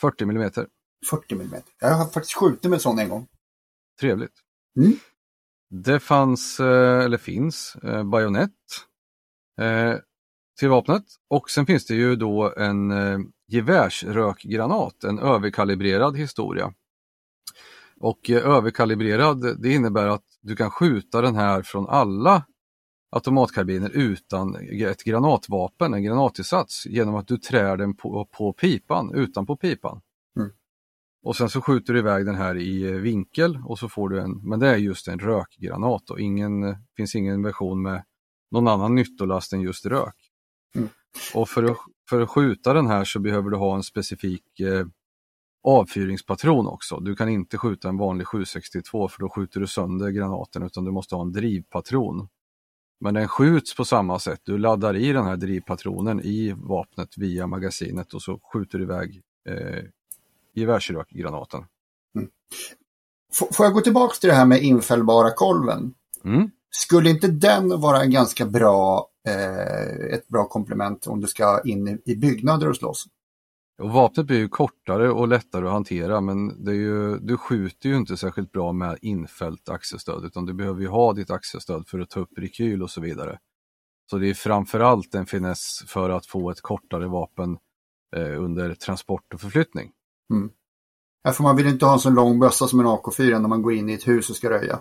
40 0.00 0.24
mm. 0.24 0.50
40 1.10 1.34
mm. 1.34 1.50
Jag 1.80 1.94
har 1.94 2.06
faktiskt 2.06 2.36
skjutit 2.36 2.64
med 2.64 2.72
en 2.72 2.80
sån 2.80 2.98
en 2.98 3.08
gång. 3.08 3.26
Trevligt. 4.00 4.32
Mm. 4.78 4.92
Det 5.70 6.00
fanns, 6.00 6.60
eh, 6.60 7.04
eller 7.04 7.18
finns, 7.18 7.76
eh, 7.76 8.04
bajonett 8.04 8.50
eh, 9.60 9.94
till 10.58 10.68
vapnet 10.68 11.04
och 11.30 11.50
sen 11.50 11.66
finns 11.66 11.86
det 11.86 11.94
ju 11.94 12.16
då 12.16 12.54
en 12.56 12.92
gevärsrökgranat, 13.48 15.04
en 15.04 15.18
överkalibrerad 15.18 16.16
historia. 16.16 16.74
Och 18.06 18.30
överkalibrerad, 18.30 19.62
det 19.62 19.72
innebär 19.72 20.06
att 20.06 20.24
du 20.40 20.56
kan 20.56 20.70
skjuta 20.70 21.20
den 21.20 21.36
här 21.36 21.62
från 21.62 21.88
alla 21.88 22.46
automatkarbiner 23.10 23.90
utan 23.90 24.56
ett 24.70 25.04
granatvapen, 25.04 25.94
en 25.94 26.02
granatillsats, 26.02 26.86
genom 26.86 27.14
att 27.14 27.28
du 27.28 27.38
trär 27.38 27.76
den 27.76 27.96
på, 27.96 28.28
på 28.32 28.52
pipan, 28.52 29.14
utanpå 29.14 29.56
pipan. 29.56 30.00
Mm. 30.36 30.50
Och 31.22 31.36
sen 31.36 31.48
så 31.48 31.60
skjuter 31.60 31.92
du 31.92 31.98
iväg 31.98 32.26
den 32.26 32.34
här 32.34 32.56
i 32.56 32.82
eh, 32.82 32.92
vinkel 32.92 33.58
och 33.64 33.78
så 33.78 33.88
får 33.88 34.08
du 34.08 34.20
en, 34.20 34.48
men 34.48 34.60
det 34.60 34.68
är 34.68 34.76
just 34.76 35.08
en 35.08 35.18
rökgranat 35.18 36.10
och 36.10 36.20
ingen, 36.20 36.76
finns 36.96 37.14
ingen 37.14 37.42
version 37.42 37.82
med 37.82 38.04
någon 38.50 38.68
annan 38.68 38.94
nyttolast 38.94 39.52
än 39.52 39.60
just 39.60 39.86
rök. 39.86 40.16
Mm. 40.76 40.88
Och 41.34 41.48
för 41.48 41.62
att, 41.64 41.78
för 42.08 42.20
att 42.20 42.30
skjuta 42.30 42.72
den 42.72 42.86
här 42.86 43.04
så 43.04 43.20
behöver 43.20 43.50
du 43.50 43.56
ha 43.56 43.76
en 43.76 43.82
specifik 43.82 44.60
eh, 44.60 44.86
avfyringspatron 45.66 46.66
också. 46.66 47.00
Du 47.00 47.16
kan 47.16 47.28
inte 47.28 47.58
skjuta 47.58 47.88
en 47.88 47.96
vanlig 47.98 48.26
762 48.26 49.08
för 49.08 49.20
då 49.20 49.28
skjuter 49.28 49.60
du 49.60 49.66
sönder 49.66 50.10
granaten 50.10 50.62
utan 50.62 50.84
du 50.84 50.90
måste 50.92 51.14
ha 51.14 51.22
en 51.22 51.32
drivpatron. 51.32 52.28
Men 53.00 53.14
den 53.14 53.28
skjuts 53.28 53.76
på 53.76 53.84
samma 53.84 54.18
sätt. 54.18 54.40
Du 54.44 54.58
laddar 54.58 54.96
i 54.96 55.12
den 55.12 55.24
här 55.24 55.36
drivpatronen 55.36 56.20
i 56.20 56.52
vapnet 56.56 57.08
via 57.18 57.46
magasinet 57.46 58.14
och 58.14 58.22
så 58.22 58.40
skjuter 58.52 58.78
du 58.78 58.84
iväg 58.84 59.22
eh, 59.48 59.84
gevärsrökgranaten. 60.54 61.64
F- 63.32 63.48
får 63.56 63.66
jag 63.66 63.72
gå 63.74 63.80
tillbaka 63.80 64.14
till 64.14 64.28
det 64.28 64.34
här 64.34 64.46
med 64.46 64.62
infällbara 64.62 65.30
kolven? 65.30 65.94
Mm. 66.24 66.50
Skulle 66.70 67.10
inte 67.10 67.28
den 67.28 67.80
vara 67.80 68.02
en 68.02 68.10
ganska 68.10 68.46
bra, 68.46 69.08
eh, 69.28 70.14
ett 70.14 70.28
bra 70.28 70.48
komplement 70.48 71.06
om 71.06 71.20
du 71.20 71.26
ska 71.26 71.60
in 71.64 71.88
i, 71.88 72.12
i 72.12 72.16
byggnader 72.16 72.68
och 72.68 72.76
slåss? 72.76 73.04
Och 73.82 73.90
vapnet 73.90 74.26
blir 74.26 74.38
ju 74.38 74.48
kortare 74.48 75.10
och 75.10 75.28
lättare 75.28 75.66
att 75.66 75.72
hantera 75.72 76.20
men 76.20 76.64
det 76.64 76.70
är 76.70 76.74
ju, 76.74 77.18
du 77.18 77.36
skjuter 77.36 77.88
ju 77.88 77.96
inte 77.96 78.16
särskilt 78.16 78.52
bra 78.52 78.72
med 78.72 78.98
infällt 79.02 79.68
axelstöd 79.68 80.24
utan 80.24 80.46
du 80.46 80.54
behöver 80.54 80.80
ju 80.80 80.88
ha 80.88 81.12
ditt 81.12 81.30
axelstöd 81.30 81.88
för 81.88 81.98
att 81.98 82.10
ta 82.10 82.20
upp 82.20 82.38
rekyl 82.38 82.82
och 82.82 82.90
så 82.90 83.00
vidare. 83.00 83.38
Så 84.10 84.18
det 84.18 84.30
är 84.30 84.34
framförallt 84.34 85.14
en 85.14 85.26
finess 85.26 85.82
för 85.86 86.10
att 86.10 86.26
få 86.26 86.50
ett 86.50 86.60
kortare 86.60 87.06
vapen 87.06 87.58
eh, 88.16 88.42
under 88.42 88.74
transport 88.74 89.34
och 89.34 89.40
förflyttning. 89.40 89.92
Ja, 91.22 91.32
för 91.32 91.42
man 91.42 91.56
vill 91.56 91.66
inte 91.66 91.86
ha 91.86 91.92
en 91.92 91.98
så 91.98 92.10
lång 92.10 92.38
bössa 92.38 92.68
som 92.68 92.80
en 92.80 92.86
AK4 92.86 93.38
när 93.38 93.48
man 93.48 93.62
går 93.62 93.72
in 93.74 93.88
i 93.88 93.92
ett 93.92 94.08
hus 94.08 94.30
och 94.30 94.36
ska 94.36 94.50
röja. 94.50 94.78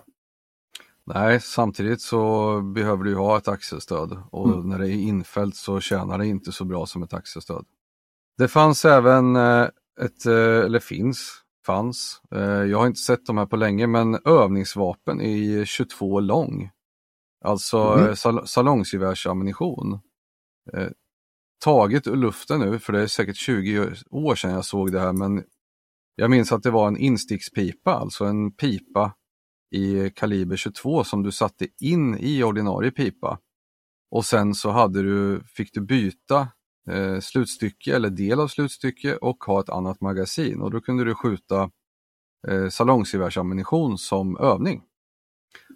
Nej, 1.06 1.42
samtidigt 1.42 2.02
så 2.02 2.62
behöver 2.62 3.04
du 3.04 3.16
ha 3.16 3.38
ett 3.38 3.48
axelstöd 3.48 4.18
och 4.32 4.48
Mm. 4.50 4.70
när 4.70 4.80
det 4.80 4.90
är 4.90 4.96
infällt 4.96 5.56
så 5.56 5.80
tjänar 5.80 6.18
det 6.18 6.28
inte 6.28 6.52
så 6.52 6.66
bra 6.66 6.86
som 6.86 7.04
ett 7.04 7.14
axelstöd. 7.14 7.66
Det 8.38 8.48
fanns 8.48 8.86
även 8.86 9.36
eh, 9.36 9.68
ett, 10.01 10.25
eh, 10.25 10.34
eller 10.65 10.80
finns, 10.80 11.42
fanns, 11.65 12.22
eh, 12.32 12.42
jag 12.42 12.77
har 12.77 12.88
inte 12.88 13.00
sett 13.00 13.25
de 13.25 13.38
här 13.38 13.46
på 13.46 13.56
länge, 13.56 13.88
men 13.88 14.20
övningsvapen 14.25 15.22
i 15.22 15.63
22 15.65 16.20
lång. 16.20 16.70
Alltså 17.46 17.77
Mm. 17.77 18.15
sal 18.15 18.48
salongsgevärsammunition. 18.48 20.00
Taget 21.63 22.08
ur 22.08 22.15
luften 22.15 22.60
nu, 22.60 22.80
för 22.80 22.94
det 22.94 23.01
är 23.01 23.08
säkert 23.08 23.36
20 23.36 23.94
år 24.10 24.36
sedan 24.36 24.51
jag 24.51 24.65
såg 24.65 24.92
det 24.92 25.00
här, 25.00 25.13
men 25.13 25.44
jag 26.15 26.30
minns 26.32 26.51
att 26.51 26.63
det 26.63 26.72
var 26.72 26.88
en 26.88 26.98
instickspipa, 26.98 27.94
alltså 27.94 28.25
en 28.25 28.51
pipa 28.51 29.13
i 29.72 30.10
kaliber 30.10 30.56
22 30.56 31.04
som 31.04 31.24
du 31.24 31.32
satte 31.32 31.68
in 31.82 32.18
i 32.20 32.44
ordinarie 32.44 32.92
pipa. 32.92 33.39
Och 34.12 34.25
sen 34.25 34.54
så 34.56 34.70
hade 34.70 35.01
du, 35.01 35.44
fick 35.48 35.74
du 35.74 35.82
byta 35.82 36.48
eh, 36.89 37.20
slutstycke 37.20 37.96
eller 37.96 38.10
del 38.10 38.39
av 38.39 38.48
slutstycke 38.48 39.15
och 39.18 39.44
ha 39.44 39.60
ett 39.60 39.70
annat 39.70 40.01
magasin 40.01 40.62
och 40.62 40.72
då 40.72 40.82
kunde 40.82 41.04
du 41.04 41.15
skjuta 41.15 41.72
eh, 42.48 42.70
salongsgevärsammunition 42.70 43.98
som 43.98 44.38
övning. 44.38 44.84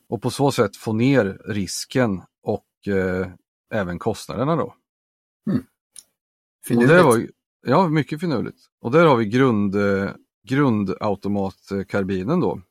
Och 0.10 0.22
på 0.22 0.30
så 0.30 0.52
sätt 0.52 0.76
få 0.78 0.94
ner 0.94 1.42
risken 1.46 2.22
och 2.44 2.88
eh, 2.88 3.28
även 3.74 4.00
kostnaderna 4.00 4.56
då. 4.56 4.64
Och 4.64 4.74
Finurligt. 6.68 6.90
det 6.94 7.04
var, 7.04 7.18
ju- 7.18 7.32
ja, 7.68 7.88
mycket 7.90 8.20
finurligt. 8.20 8.60
Och 8.82 8.92
där 8.92 9.06
har 9.06 9.16
vi 9.18 9.26
grund, 9.26 9.76
eh, 9.76 10.12
grundautomatkarbinen 10.48 12.40
då. 12.40 12.62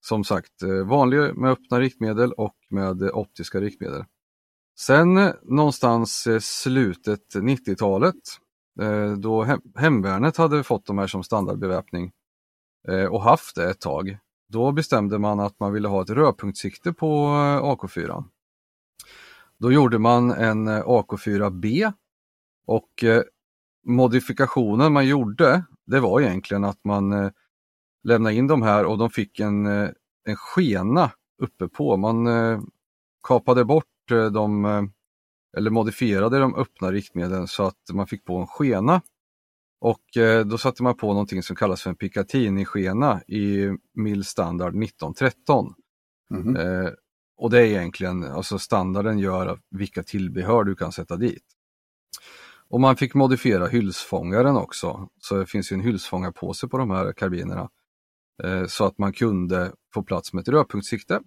Som 0.00 0.24
sagt, 0.24 0.62
eh, 0.62 0.86
vanlig 0.86 1.36
med 1.36 1.50
öppna 1.50 1.80
riktmedel 1.80 2.32
och 2.32 2.56
med 2.70 3.02
eh, 3.02 3.08
optiska 3.18 3.60
riktmedel. 3.60 4.04
Sen 4.80 5.16
eh, 5.16 5.32
någonstans 5.42 6.26
eh, 6.26 6.38
slutet 6.38 7.34
90-talet 7.34 8.14
eh, 8.80 9.12
då 9.12 9.46
hemvärnet 9.76 10.36
hade 10.36 10.62
fått 10.62 10.86
de 10.86 10.98
här 10.98 11.06
som 11.06 11.22
standardbeväpning 11.22 12.12
och 13.10 13.22
haft 13.22 13.56
det 13.56 13.70
ett 13.70 13.80
tag. 13.80 14.18
Då 14.48 14.72
bestämde 14.72 15.18
man 15.18 15.40
att 15.40 15.60
man 15.60 15.72
ville 15.72 15.88
ha 15.88 16.02
ett 16.02 16.10
rödpunktssikte 16.10 16.92
på 16.92 17.26
AK4. 17.62 18.24
Då 19.58 19.72
gjorde 19.72 19.98
man 19.98 20.30
en 20.30 20.68
AK4B 20.68 21.92
och 22.66 23.04
modifikationen 23.86 24.92
man 24.92 25.06
gjorde, 25.06 25.64
det 25.86 26.00
var 26.00 26.20
egentligen 26.20 26.64
att 26.64 26.84
man 26.84 27.30
lämnade 28.04 28.34
in 28.34 28.46
de 28.46 28.62
här 28.62 28.84
och 28.84 28.98
de 28.98 29.10
fick 29.10 29.40
en, 29.40 29.66
en 29.66 30.36
skena 30.36 31.10
uppe 31.42 31.68
på. 31.68 31.96
Man 31.96 32.28
kapade 33.22 33.64
bort 33.64 33.97
de, 34.14 34.64
eh, 34.64 34.82
eller 35.56 35.70
modifierade 35.70 36.38
de 36.38 36.54
öppna 36.54 36.92
riktmedlen 36.92 37.48
så 37.48 37.62
att 37.62 37.76
man 37.92 38.06
fick 38.06 38.24
på 38.24 38.36
en 38.36 38.46
skena. 38.46 39.02
Och 39.80 40.16
eh, 40.16 40.46
då 40.46 40.58
satte 40.58 40.82
man 40.82 40.96
på 40.96 41.12
någonting 41.12 41.42
som 41.42 41.56
kallas 41.56 41.82
för 41.82 41.90
en 41.90 41.96
Picatinny-skena 41.96 43.22
i 43.28 43.70
MIL 43.94 44.24
standard 44.24 44.74
1913. 44.82 45.74
Mhm. 46.30 46.56
Eh, 46.56 46.90
och 47.36 47.50
det 47.50 47.58
är 47.58 47.64
egentligen, 47.64 48.24
alltså 48.24 48.58
standarden 48.58 49.18
gör 49.18 49.60
vilka 49.70 50.02
tillbehör 50.02 50.64
du 50.64 50.74
kan 50.74 50.92
sätta 50.92 51.16
dit. 51.16 51.44
Och 52.70 52.80
man 52.80 52.96
fick 52.96 53.14
modifiera 53.14 53.66
hylsfångaren 53.66 54.56
också, 54.56 55.08
så 55.20 55.36
det 55.36 55.46
finns 55.46 55.72
en 55.72 55.80
hylsfångarpåse 55.80 56.68
på 56.68 56.78
de 56.78 56.90
här 56.90 57.12
karbinerna. 57.12 57.70
Eh, 58.42 58.66
så 58.66 58.84
att 58.84 58.98
man 58.98 59.12
kunde 59.12 59.72
få 59.94 60.02
plats 60.02 60.32
med 60.32 60.42
ett 60.42 60.48
rödpunktssikte. 60.48 61.20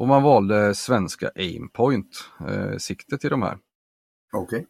Och 0.00 0.08
man 0.08 0.22
valde 0.22 0.74
svenska 0.74 1.30
aimpoint 1.34 2.30
eh, 2.48 2.76
sikte 2.76 3.18
till 3.18 3.30
de 3.30 3.42
här. 3.42 3.58
Okej. 4.32 4.66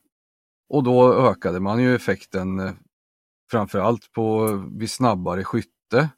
Och 0.68 0.84
då 0.84 1.14
ökade 1.14 1.60
man 1.60 1.82
ju 1.82 1.94
effekten 1.94 2.60
eh, 2.60 2.72
framförallt 3.50 4.12
på 4.12 4.46
vid 4.78 4.90
snabbare 4.90 5.44
skytte. 5.44 6.08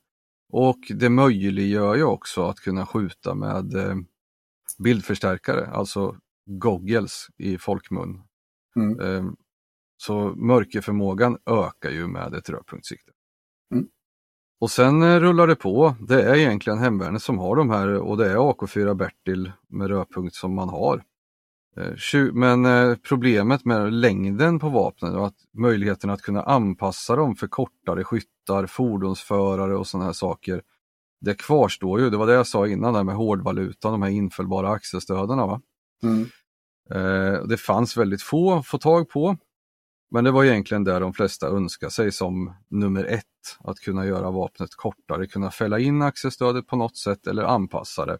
Och 0.52 0.78
det 0.88 1.08
möjliggör 1.08 1.94
ju 1.94 2.04
också 2.04 2.44
att 2.44 2.60
kunna 2.60 2.86
skjuta 2.86 3.34
med 3.34 3.74
eh, 3.74 3.96
bildförstärkare, 4.78 5.66
alltså 5.66 6.16
goggles 6.46 7.26
i 7.36 7.58
folkmun. 7.58 8.22
Mm. 8.76 9.00
Eh, 9.00 9.32
så 9.96 10.34
mörkerförmågan 10.36 11.38
ökar 11.46 11.90
ju 11.90 12.06
med 12.06 12.34
ett 12.34 12.48
rödpunktssikte. 12.48 13.11
Och 14.62 14.70
sen 14.70 15.02
eh, 15.02 15.20
rullar 15.20 15.46
det 15.46 15.56
på. 15.56 15.94
Det 16.00 16.22
är 16.22 16.34
egentligen 16.34 16.78
hemvärnet 16.78 17.22
som 17.22 17.38
har 17.38 17.56
de 17.56 17.70
här 17.70 17.94
och 17.94 18.16
det 18.16 18.30
är 18.30 18.36
AK4 18.36 18.94
Bertil 18.94 19.52
med 19.68 19.88
rödpunkt 19.88 20.34
som 20.34 20.54
man 20.54 20.68
har. 20.68 21.02
Eh, 21.76 22.32
Men 22.32 22.64
eh, 22.66 22.96
problemet 23.08 23.64
med 23.64 23.92
längden 23.92 24.58
på 24.58 24.68
vapnen 24.68 25.16
och 25.16 25.26
att 25.26 25.36
möjligheten 25.58 26.10
att 26.10 26.22
kunna 26.22 26.42
anpassa 26.42 27.16
dem 27.16 27.36
för 27.36 27.46
kortare 27.46 28.04
skyttar, 28.04 28.66
fordonsförare 28.66 29.76
och 29.76 29.86
sådana 29.86 30.04
här 30.04 30.12
saker. 30.12 30.62
Det 31.20 31.34
kvarstår 31.34 32.00
ju, 32.00 32.10
det 32.10 32.16
var 32.16 32.26
det 32.26 32.34
jag 32.34 32.46
sa 32.46 32.66
innan 32.66 32.94
där 32.94 33.04
med 33.04 33.14
hårdvalutan, 33.14 33.92
de 33.92 34.02
här 34.02 34.10
infällbara 34.10 34.70
axelstöden. 34.70 35.38
Va? 35.38 35.60
Mm. 36.02 36.26
Det 37.48 37.56
fanns 37.56 37.96
väldigt 37.96 38.22
få 38.22 38.54
att 38.54 38.66
få 38.66 38.78
tag 38.78 39.08
på. 39.08 39.36
Men 40.14 40.24
det 40.24 40.30
var 40.30 40.44
egentligen 40.44 40.84
där 40.84 41.00
de 41.00 41.12
flesta 41.12 41.46
önskade 41.46 41.92
sig 41.92 42.12
som 42.12 42.52
nummer 42.68 43.04
ett. 43.04 43.24
Att 43.60 43.78
kunna 43.78 44.06
göra 44.06 44.30
vapnet 44.30 44.74
kortare, 44.74 45.26
kunna 45.26 45.50
fälla 45.50 45.78
in 45.78 46.02
axelstödet 46.02 46.66
på 46.66 46.76
något 46.76 46.96
sätt 46.96 47.26
eller 47.26 47.42
anpassa 47.42 48.06
det. 48.06 48.18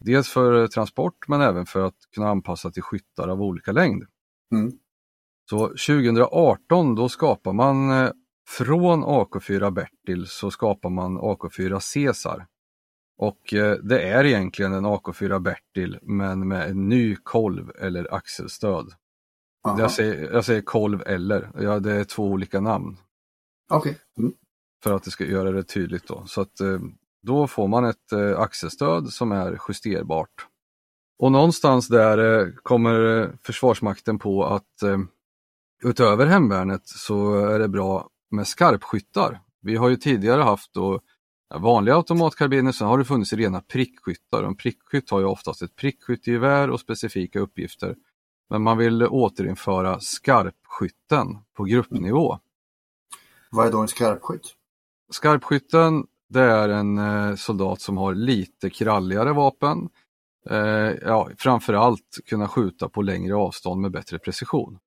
Dels 0.00 0.28
för 0.28 0.66
transport 0.66 1.28
men 1.28 1.40
även 1.40 1.66
för 1.66 1.86
att 1.86 1.96
kunna 2.14 2.28
anpassa 2.28 2.70
till 2.70 2.82
skyttar 2.82 3.28
av 3.28 3.42
olika 3.42 3.72
längd. 3.72 4.04
Mm. 4.52 4.72
Så 5.50 5.68
2018 5.68 6.94
då 6.94 7.08
skapar 7.08 7.52
man 7.52 7.90
eh, 7.90 8.10
från 8.48 9.04
AK4 9.04 9.70
Bertil 9.70 10.26
så 10.26 10.50
skapar 10.50 10.90
man 10.90 11.18
AK4 11.18 11.94
Caesar. 11.94 12.46
Och 13.18 13.54
eh, 13.54 13.76
det 13.76 14.02
är 14.02 14.24
egentligen 14.24 14.72
en 14.72 14.86
AK4 14.86 15.38
Bertil 15.38 15.98
men 16.02 16.48
med 16.48 16.70
en 16.70 16.88
ny 16.88 17.16
kolv 17.16 17.70
eller 17.78 18.14
axelstöd. 18.14 18.92
Aha. 19.66 19.80
Jag 19.80 19.90
säger, 19.90 20.32
jag 20.32 20.44
säger 20.44 20.60
kolv 20.60 21.02
eller, 21.06 21.50
ja, 21.60 21.78
det 21.78 21.92
är 21.92 22.04
två 22.04 22.24
olika 22.24 22.60
namn 22.60 22.96
Okej. 23.70 23.98
Mm. 24.18 24.32
för 24.82 24.92
att 24.92 25.02
det 25.02 25.10
ska 25.10 25.24
göra 25.24 25.52
det 25.52 25.62
tydligt 25.62 26.08
då. 26.08 26.24
Så 26.26 26.40
att 26.40 26.60
eh, 26.60 26.78
då 27.22 27.46
får 27.46 27.68
man 27.68 27.84
ett 27.84 28.12
eh, 28.12 28.40
axelstöd 28.40 29.08
som 29.08 29.32
är 29.32 29.58
justerbart. 29.68 30.46
Och 31.18 31.32
någonstans 31.32 31.88
där 31.88 32.40
eh, 32.40 32.52
kommer 32.62 33.30
Försvarsmakten 33.42 34.18
på 34.18 34.44
att 34.44 34.82
utöver 35.84 36.26
hemvärnet 36.26 36.86
så 36.86 37.44
är 37.44 37.58
det 37.58 37.68
bra 37.68 38.08
med 38.30 38.46
skarpskyttar. 38.46 39.40
Vi 39.62 39.76
har 39.76 39.88
ju 39.88 39.96
tidigare 39.96 40.42
haft 40.42 40.72
då 40.74 41.00
vanliga 41.54 41.94
automatkarbiner, 41.94 42.72
sen 42.72 42.86
har 42.86 42.98
det 42.98 43.04
funnits 43.04 43.32
rena 43.32 43.60
prickskyttar. 43.60 44.42
En 44.42 44.56
prickskytt 44.56 45.10
har 45.10 45.20
ju 45.20 45.26
oftast 45.26 45.62
ett 45.62 45.76
prickskyttegevär 45.76 46.70
och 46.70 46.80
specifika 46.80 47.40
uppgifter. 47.40 47.96
Men 48.50 48.62
man 48.62 48.78
vill 48.78 49.02
återinföra 49.02 50.00
skarpskytten 50.00 51.38
på 51.56 51.64
gruppnivå. 51.64 52.38
Vad 53.50 53.66
är 53.66 53.72
då 53.72 53.80
en 53.80 53.88
skarpskytt? 53.88 54.54
Skarpskytten 55.10 56.06
det 56.28 56.42
är 56.42 56.68
en 56.68 56.98
eh, 56.98 57.36
soldat 57.36 57.80
som 57.80 57.96
har 57.96 58.14
lite 58.14 58.70
kralligare 58.70 59.32
vapen. 59.32 59.88
Eh, 60.50 60.58
ja, 61.02 61.28
framförallt 61.38 62.18
kunna 62.26 62.48
skjuta 62.48 62.88
på 62.88 63.02
längre 63.02 63.34
avstånd 63.34 63.80
med 63.80 63.90
bättre 63.90 64.18
precision. 64.18 64.78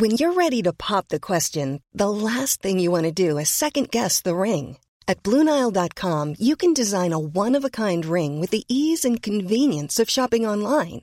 When 0.00 0.10
you're 0.10 0.34
ready 0.34 0.62
to 0.62 0.72
pop 0.72 1.08
the 1.08 1.20
question, 1.20 1.80
the 1.98 2.08
last 2.08 2.62
thing 2.62 2.80
you 2.80 2.90
want 2.90 3.16
to 3.16 3.28
do 3.28 3.38
is 3.40 3.48
second 3.48 3.90
guess 3.90 4.22
the 4.22 4.30
ring. 4.30 4.78
At 5.06 5.22
BlueNile.com 5.22 6.34
you 6.38 6.56
can 6.56 6.74
design 6.74 7.12
a 7.12 7.18
one-of-a-kind 7.18 8.04
ring 8.04 8.40
with 8.40 8.50
the 8.50 8.64
ease 8.68 9.08
and 9.08 9.22
convenience 9.22 10.02
of 10.02 10.10
shopping 10.10 10.48
online. 10.48 11.02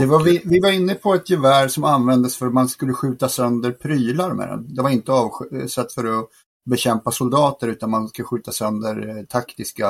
Det 0.00 0.06
var 0.06 0.24
vi, 0.24 0.42
vi 0.44 0.60
var 0.60 0.70
inne 0.70 0.94
på 0.94 1.14
ett 1.14 1.30
gevär 1.30 1.68
som 1.68 1.84
användes 1.84 2.36
för 2.36 2.46
att 2.46 2.52
man 2.52 2.68
skulle 2.68 2.92
skjuta 2.92 3.28
sönder 3.28 3.72
prylar 3.72 4.34
med 4.34 4.48
den. 4.48 4.74
Det 4.74 4.82
var 4.82 4.90
inte 4.90 5.12
avsatt 5.12 5.92
för 5.92 6.20
att 6.20 6.28
bekämpa 6.70 7.10
soldater 7.10 7.68
utan 7.68 7.90
man 7.90 8.08
ska 8.08 8.24
skjuta 8.24 8.52
sönder 8.52 9.08
eh, 9.08 9.24
taktiska 9.24 9.88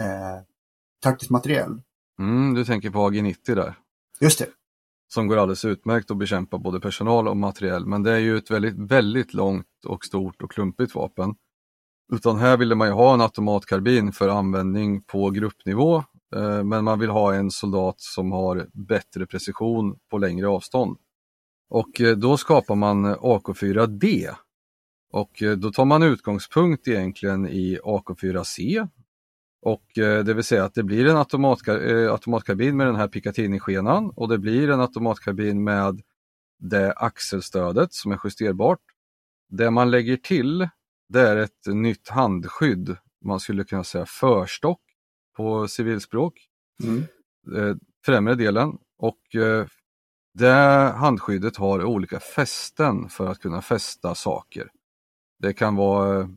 eh, 0.00 0.42
taktisk 1.02 1.30
materiel. 1.30 1.80
Mm, 2.18 2.54
du 2.54 2.64
tänker 2.64 2.90
på 2.90 3.10
AG90 3.10 3.54
där. 3.54 3.78
Just 4.20 4.38
det. 4.38 4.46
som 5.08 5.26
går 5.26 5.36
alldeles 5.36 5.64
utmärkt 5.64 6.10
att 6.10 6.16
bekämpa 6.16 6.58
både 6.58 6.80
personal 6.80 7.28
och 7.28 7.36
materiell. 7.36 7.86
Men 7.86 8.02
det 8.02 8.12
är 8.12 8.18
ju 8.18 8.36
ett 8.36 8.50
väldigt, 8.50 8.78
väldigt 8.78 9.34
långt 9.34 9.66
och 9.86 10.04
stort 10.04 10.42
och 10.42 10.50
klumpigt 10.50 10.94
vapen. 10.94 11.34
Utan 12.12 12.36
här 12.36 12.56
ville 12.56 12.74
man 12.74 12.88
ju 12.88 12.94
ha 12.94 13.14
en 13.14 13.20
automatkarbin 13.20 14.12
för 14.12 14.28
användning 14.28 15.02
på 15.02 15.30
gruppnivå. 15.30 16.04
Eh, 16.34 16.64
men 16.64 16.84
man 16.84 16.98
vill 16.98 17.10
ha 17.10 17.34
en 17.34 17.50
soldat 17.50 18.00
som 18.00 18.32
har 18.32 18.68
bättre 18.72 19.26
precision 19.26 19.98
på 20.10 20.18
längre 20.18 20.48
avstånd. 20.48 20.98
Och 21.68 22.00
eh, 22.00 22.16
då 22.16 22.36
skapar 22.36 22.74
man 22.74 23.04
eh, 23.04 23.16
AK4D. 23.16 24.34
Och 25.12 25.42
då 25.58 25.72
tar 25.72 25.84
man 25.84 26.02
utgångspunkt 26.02 26.88
egentligen 26.88 27.48
i 27.48 27.78
AK4C. 27.84 28.88
Och 29.62 29.84
det 29.94 30.34
vill 30.34 30.44
säga 30.44 30.64
att 30.64 30.74
det 30.74 30.82
blir 30.82 31.06
en 31.06 31.16
automatka, 31.16 31.72
automatkabin 31.72 32.10
automatkarbin 32.10 32.76
med 32.76 32.86
den 32.86 32.96
här 32.96 33.08
Picatinny-skenan 33.08 34.10
och 34.10 34.28
det 34.28 34.38
blir 34.38 34.70
en 34.70 34.80
automatkarbin 34.80 35.64
med 35.64 36.02
det 36.58 36.92
axelstödet 36.92 37.92
som 37.92 38.12
är 38.12 38.20
justerbart. 38.24 38.80
Det 39.48 39.70
man 39.70 39.90
lägger 39.90 40.16
till 40.16 40.68
det 41.08 41.20
är 41.20 41.36
ett 41.36 41.66
nytt 41.66 42.08
handskydd, 42.08 42.96
man 43.24 43.40
skulle 43.40 43.64
kunna 43.64 43.84
säga 43.84 44.06
förstock 44.06 44.80
på 45.36 45.68
civilspråk, 45.68 46.48
Mm. 46.84 47.00
eh, 47.56 47.76
främre 48.06 48.34
delen. 48.34 48.78
Och 48.98 49.34
eh, 49.34 49.66
det 50.34 50.52
handskyddet 50.96 51.56
har 51.56 51.84
olika 51.84 52.20
fästen 52.20 53.08
för 53.08 53.26
att 53.26 53.38
kunna 53.38 53.62
fästa 53.62 54.14
saker. 54.14 54.70
Det 55.38 55.52
kan 55.52 55.76
vara 55.76 56.30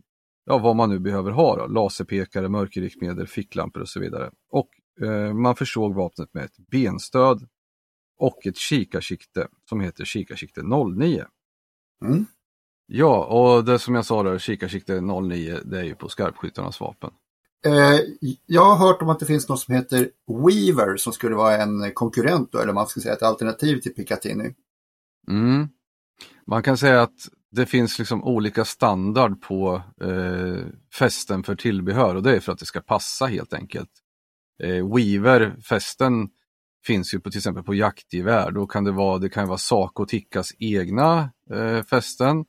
ja, 0.46 0.58
vad 0.58 0.76
man 0.76 0.90
nu 0.90 1.00
behöver 1.00 1.32
ha, 1.32 1.56
då. 1.56 1.68
laserpekare, 1.68 2.50
mörkerriktmedel, 2.50 3.28
ficklampor 3.28 3.82
och 3.82 3.90
så 3.90 4.00
vidare. 4.00 4.32
Och 4.52 4.70
eh, 5.02 5.34
man 5.34 5.56
försåg 5.56 5.96
vapnet 5.96 6.34
med 6.34 6.44
ett 6.44 6.58
benstöd 6.72 7.48
och 8.18 8.46
ett 8.48 8.58
kikarsikte 8.58 9.48
som 9.70 9.80
heter 9.82 10.06
kikarsikte 10.06 10.62
09. 10.64 11.26
Mm. 12.06 12.26
Ja, 12.86 13.26
och 13.26 13.66
det 13.66 13.80
som 13.80 13.96
jag 13.96 14.06
sa 14.06 14.24
där, 14.24 14.40
kikarsikte 14.40 15.02
09, 15.02 15.60
det 15.66 15.80
är 15.80 15.84
ju 15.84 15.96
på 15.96 16.10
skarpskyttarnas 16.10 16.80
vapen. 16.82 17.12
Eh, 17.66 18.00
jag 18.46 18.66
har 18.66 18.88
hört 18.88 19.02
om 19.02 19.10
att 19.10 19.20
det 19.20 19.26
finns 19.26 19.50
något 19.50 19.60
som 19.60 19.76
heter 19.76 20.10
Weaver 20.28 20.98
som 20.98 21.14
skulle 21.14 21.36
vara 21.36 21.58
en 21.58 21.92
konkurrent 21.94 22.52
då, 22.52 22.60
eller 22.60 22.74
man 22.74 22.88
ska 22.88 23.02
säga 23.02 23.14
ett 23.14 23.24
alternativ 23.24 23.78
till 23.78 23.94
Picatinny. 23.94 24.54
Mm. 25.28 25.68
Man 26.48 26.64
kan 26.64 26.78
säga 26.78 27.02
att 27.02 27.30
det 27.52 27.66
finns 27.66 28.00
liksom 28.00 28.24
olika 28.24 28.66
standard 28.66 29.42
på 29.42 29.82
eh, 30.02 30.66
fästen 30.94 31.44
för 31.44 31.56
tillbehör 31.56 32.16
och 32.16 32.24
det 32.24 32.36
är 32.36 32.40
för 32.40 32.52
att 32.52 32.60
det 32.60 32.66
ska 32.66 32.82
passa 32.82 33.26
helt 33.26 33.54
enkelt. 33.54 33.90
Eh, 34.64 34.96
Weaver-fästen 34.96 36.30
finns 36.86 37.14
ju 37.14 37.20
på, 37.20 37.32
till 37.32 37.38
exempel 37.38 37.64
på 37.64 37.76
jaktgevär. 37.76 38.52
Då 38.52 38.68
kan 38.68 38.84
det 38.84 38.92
vara, 38.92 39.18
det 39.18 39.30
kan 39.30 39.48
vara 39.48 39.58
Saco 39.58 40.06
Tickas 40.06 40.52
egna 40.60 41.32
eh, 41.54 41.84
fästen 41.84 42.46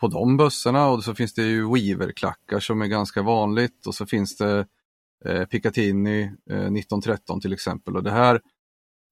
på 0.00 0.08
de 0.08 0.36
bössorna 0.36 0.88
och 0.88 1.04
så 1.04 1.14
finns 1.14 1.34
det 1.34 1.42
ju 1.42 1.72
Weaver-klackar 1.74 2.60
som 2.60 2.82
är 2.82 2.86
ganska 2.86 3.22
vanligt 3.22 3.86
och 3.86 3.94
så 3.94 4.06
finns 4.06 4.36
det 4.36 4.66
eh, 5.24 5.44
Picatinny 5.44 6.22
eh, 6.22 6.30
1913 6.56 7.40
till 7.40 7.52
exempel 7.52 7.96
och 7.96 8.02
det 8.02 8.10
här 8.10 8.40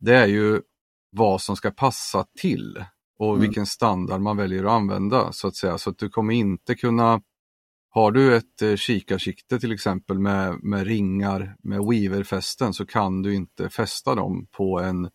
det 0.00 0.14
är 0.14 0.26
ju 0.26 0.60
vad 1.10 1.40
som 1.42 1.56
ska 1.56 1.70
passa 1.70 2.26
till 2.40 2.84
och 3.18 3.28
Mm. 3.28 3.40
vilken 3.40 3.66
standard 3.66 4.20
man 4.20 4.36
väljer 4.36 4.64
att 4.64 4.70
använda 4.70 5.32
så 5.32 5.48
att 5.48 5.56
säga. 5.56 5.78
Så 5.78 5.90
att 5.90 5.98
du 5.98 6.08
kommer 6.08 6.34
inte 6.34 6.74
kunna 6.74 7.20
har 7.90 8.12
du 8.12 8.36
ett 8.36 8.62
eh, 8.62 8.76
kikarsikte 8.76 9.60
till 9.60 9.72
exempel 9.72 10.18
med, 10.18 10.58
med 10.62 10.86
ringar 10.86 11.56
med 11.62 11.80
weaverfästen 11.80 12.74
så 12.74 12.86
kan 12.86 13.22
du 13.22 13.34
inte 13.34 13.70
fästa 13.70 14.14
dem 14.14 14.46
på 14.50 14.80
en, 14.80 15.10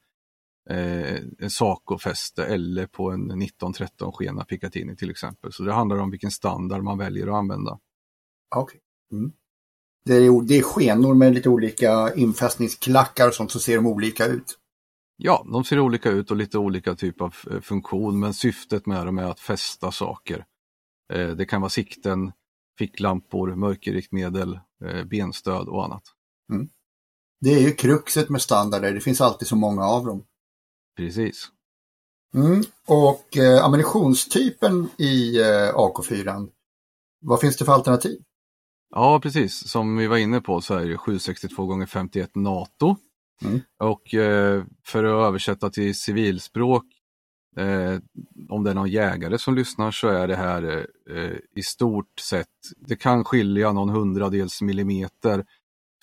eh, 0.69 1.15
en 1.39 1.49
Saco-fäste 1.49 2.45
eller 2.45 2.87
på 2.87 3.11
en 3.11 3.21
1913 3.21 4.11
skena 4.11 4.43
Picatinny 4.43 4.95
till 4.95 5.09
exempel. 5.09 5.53
Så 5.53 5.63
det 5.63 5.73
handlar 5.73 5.97
om 5.97 6.11
vilken 6.11 6.31
standard 6.31 6.83
man 6.83 6.97
väljer 6.97 7.27
att 7.27 7.33
använda. 7.33 7.79
Okej. 8.55 8.79
Mm. 9.11 9.31
Det, 10.05 10.13
är, 10.13 10.47
det 10.47 10.57
är 10.57 10.63
skenor 10.63 11.13
med 11.13 11.33
lite 11.33 11.49
olika 11.49 12.13
infästningsklackar 12.13 13.27
och 13.27 13.33
sånt 13.33 13.51
så 13.51 13.59
ser 13.59 13.75
de 13.75 13.87
olika 13.87 14.25
ut. 14.25 14.59
Ja, 15.17 15.45
de 15.51 15.63
ser 15.63 15.79
olika 15.79 16.09
ut 16.09 16.31
och 16.31 16.37
lite 16.37 16.57
olika 16.57 16.95
typ 16.95 17.21
av 17.21 17.35
eh, 17.51 17.61
funktion 17.61 18.19
men 18.19 18.33
syftet 18.33 18.85
med 18.85 19.05
dem 19.05 19.17
är 19.17 19.23
att 19.23 19.39
fästa 19.39 19.91
saker. 19.91 20.45
Eh, 21.13 21.29
det 21.29 21.45
kan 21.45 21.61
vara 21.61 21.69
sikten, 21.69 22.31
ficklampor, 22.77 23.55
mörkerriktmedel, 23.55 24.59
eh, 24.85 25.03
benstöd 25.03 25.67
och 25.67 25.85
annat. 25.85 26.03
Det 27.41 27.53
är 27.53 27.59
ju 27.59 27.71
kruxet 27.71 28.29
med 28.29 28.41
standarder, 28.41 28.93
det 28.93 29.01
finns 29.01 29.21
alltid 29.21 29.47
så 29.47 29.55
många 29.55 29.85
av 29.85 30.05
dem. 30.05 30.25
Precis. 30.97 31.47
Mm. 32.35 32.63
Och 32.87 33.37
eh, 33.37 33.65
ammunitionstypen 33.65 34.89
i 34.97 35.39
eh, 35.39 35.73
AK4, 35.73 36.49
vad 37.21 37.39
finns 37.39 37.57
det 37.57 37.65
för 37.65 37.73
alternativ? 37.73 38.19
Ja, 38.95 39.19
precis. 39.19 39.69
Som 39.69 39.97
vi 39.97 40.07
var 40.07 40.17
inne 40.17 40.41
på 40.41 40.61
så 40.61 40.75
är 40.75 40.85
det 40.85 40.97
762 40.97 41.81
x 41.81 41.91
51 41.91 42.35
NATO. 42.35 42.95
Mm. 43.41 43.61
Och 43.79 44.13
eh, 44.13 44.63
för 44.85 45.03
att 45.03 45.27
översätta 45.27 45.69
till 45.69 45.95
civilspråk, 45.95 46.85
eh, 47.57 47.99
om 48.49 48.63
det 48.63 48.69
är 48.69 48.73
någon 48.73 48.89
jägare 48.89 49.37
som 49.37 49.55
lyssnar 49.55 49.91
så 49.91 50.07
är 50.07 50.27
det 50.27 50.35
här 50.35 50.87
eh, 51.09 51.37
i 51.55 51.63
stort 51.63 52.19
sett, 52.19 52.47
det 52.77 52.95
kan 52.95 53.23
skilja 53.23 53.71
någon 53.71 53.89
hundradels 53.89 54.61
millimeter 54.61 55.45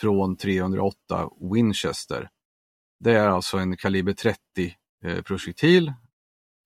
från 0.00 0.36
308 0.36 1.28
Winchester. 1.54 2.28
Det 3.00 3.12
är 3.12 3.28
alltså 3.28 3.58
en 3.58 3.76
kaliber 3.76 4.12
30 4.12 4.38
eh, 5.04 5.22
projektil 5.22 5.92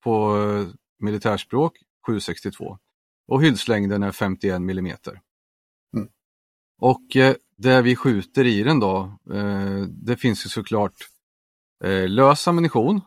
på 0.03 0.37
eh, 0.37 0.67
militärspråk 0.99 1.77
762 2.07 2.77
och 3.27 3.43
hyddslängden 3.43 4.03
är 4.03 4.11
51 4.11 4.61
millimeter. 4.61 5.21
Mm. 5.97 6.09
Och 6.81 7.15
eh, 7.15 7.35
det 7.57 7.81
vi 7.81 7.95
skjuter 7.95 8.45
i 8.45 8.63
den 8.63 8.79
då, 8.79 9.17
eh, 9.33 9.81
det 9.81 10.17
finns 10.17 10.45
ju 10.45 10.49
såklart 10.49 10.95
eh, 11.83 12.09
lös 12.09 12.47
ammunition 12.47 13.01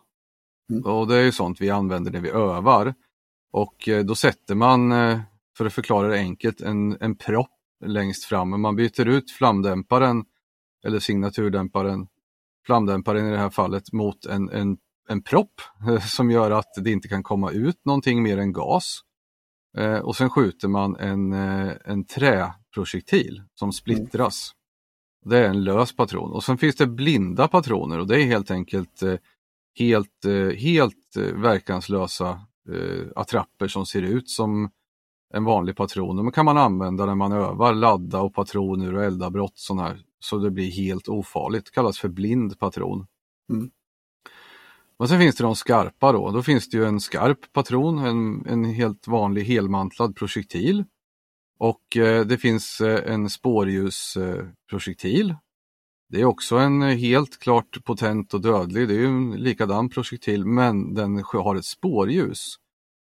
Mm. 0.70 0.84
Och 0.84 1.08
det 1.08 1.16
är 1.16 1.22
ju 1.22 1.32
sånt 1.32 1.60
vi 1.60 1.70
använder 1.70 2.10
när 2.10 2.20
vi 2.20 2.30
övar. 2.30 2.94
Och 3.52 3.88
då 4.04 4.14
sätter 4.14 4.54
man, 4.54 4.90
för 5.56 5.66
att 5.66 5.72
förklara 5.72 6.08
det 6.08 6.18
enkelt, 6.18 6.60
en, 6.60 6.96
en 7.00 7.16
propp 7.16 7.58
längst 7.84 8.24
fram. 8.24 8.60
Man 8.60 8.76
byter 8.76 9.08
ut 9.08 9.30
flamdämparen, 9.30 10.24
eller 10.84 10.98
signaturdämparen, 10.98 12.08
flamdämparen 12.68 13.26
i 13.26 13.30
det 13.30 13.38
här 13.38 13.50
fallet, 13.50 13.92
mot 13.92 14.26
en, 14.26 14.50
en, 14.50 14.76
en 15.08 15.22
propp 15.22 15.60
eh, 15.88 16.00
som 16.00 16.30
gör 16.30 16.50
att 16.50 16.74
det 16.84 16.90
inte 16.90 17.08
kan 17.08 17.22
komma 17.22 17.50
ut 17.50 17.84
någonting 17.84 18.22
mer 18.22 18.38
än 18.38 18.52
gas. 18.52 19.00
Eh, 19.78 19.98
och 19.98 20.16
sen 20.16 20.30
skjuter 20.30 20.68
man 20.68 20.96
en, 20.96 21.32
eh, 21.32 21.72
en 21.84 22.04
träprojektil 22.04 23.42
som 23.54 23.72
splittras. 23.72 24.52
Det 25.24 25.38
är 25.38 25.48
en 25.48 25.64
lös 25.64 25.96
patron. 25.96 26.32
Och 26.32 26.44
sen 26.44 26.58
finns 26.58 26.76
det 26.76 26.86
blinda 26.86 27.48
patroner 27.48 27.98
och 27.98 28.06
det 28.06 28.22
är 28.22 28.24
helt 28.24 28.50
enkelt 28.50 29.02
eh, 29.02 29.16
helt, 29.78 30.24
eh, 30.24 30.56
helt 30.56 31.16
eh, 31.16 31.22
verkanslösa 31.22 32.40
attrapper 33.16 33.68
som 33.68 33.86
ser 33.86 34.02
ut 34.02 34.30
som 34.30 34.70
en 35.34 35.44
vanlig 35.44 35.76
patron. 35.76 36.16
De 36.16 36.32
kan 36.32 36.44
man 36.44 36.58
använda 36.58 37.06
när 37.06 37.14
man 37.14 37.32
övar 37.32 37.74
ladda 37.74 38.20
och 38.20 38.34
patroner 38.34 38.94
och 38.94 39.04
elda 39.04 39.30
brott 39.30 39.58
sådana 39.58 39.88
här, 39.88 40.02
så 40.20 40.38
det 40.38 40.50
blir 40.50 40.70
helt 40.70 41.08
ofarligt. 41.08 41.64
Det 41.64 41.70
kallas 41.70 41.98
för 41.98 42.08
blind 42.08 42.58
patron. 42.58 43.06
Mm. 43.52 43.70
Och 44.96 45.08
sen 45.08 45.20
finns 45.20 45.36
det 45.36 45.44
de 45.44 45.56
skarpa 45.56 46.12
då. 46.12 46.30
Då 46.30 46.42
finns 46.42 46.68
det 46.68 46.76
ju 46.76 46.84
en 46.84 47.00
skarp 47.00 47.52
patron, 47.52 47.98
en, 47.98 48.46
en 48.46 48.64
helt 48.64 49.08
vanlig 49.08 49.44
helmantlad 49.44 50.16
projektil. 50.16 50.84
Och 51.58 51.96
eh, 51.96 52.26
det 52.26 52.38
finns 52.38 52.80
eh, 52.80 53.12
en 53.12 53.30
spårljusprojektil. 53.30 55.34
Det 56.08 56.20
är 56.20 56.24
också 56.24 56.56
en 56.56 56.82
eh, 56.82 56.96
helt 56.96 57.38
klart 57.38 57.84
potent 57.84 58.34
och 58.34 58.40
dödlig, 58.40 58.88
det 58.88 58.94
är 58.94 58.98
ju 58.98 59.06
en 59.06 59.30
likadan 59.30 59.88
projektil 59.88 60.44
men 60.44 60.94
den 60.94 61.24
har 61.32 61.56
ett 61.56 61.64
spårljus 61.64 62.56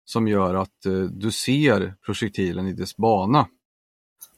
som 0.05 0.29
gör 0.29 0.55
att 0.55 0.87
eh, 0.87 1.03
du 1.03 1.33
ser 1.33 1.95
projektilen 2.05 2.67
i 2.67 2.73
dess 2.73 2.97
bana. 2.97 3.47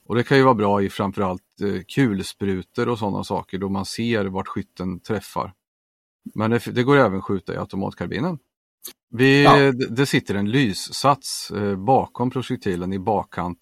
Och 0.05 0.15
det 0.15 0.23
kan 0.23 0.37
ju 0.37 0.43
vara 0.43 0.53
bra 0.53 0.81
i 0.83 0.89
framförallt 0.89 1.61
eh, 1.61 1.81
kulsprutor 1.87 2.89
och 2.89 2.99
sådana 2.99 3.23
saker 3.23 3.57
då 3.57 3.69
man 3.69 3.85
ser 3.85 4.25
vart 4.25 4.47
skytten 4.47 4.99
träffar. 4.99 5.53
Men 6.35 6.51
det, 6.51 6.59
det 6.75 6.83
går 6.83 6.97
även 6.97 7.17
att 7.17 7.23
skjuta 7.23 7.53
i 7.53 7.57
automatkarbinen. 7.57 8.39
Vi, 9.09 9.43
Ja. 9.43 9.57
det, 9.57 9.71
det 9.89 10.05
sitter 10.05 10.35
en 10.35 10.51
lyssats 10.51 11.51
eh, 11.51 11.75
bakom 11.75 12.31
projektilen 12.31 12.93
i 12.93 12.99
bakkant 12.99 13.59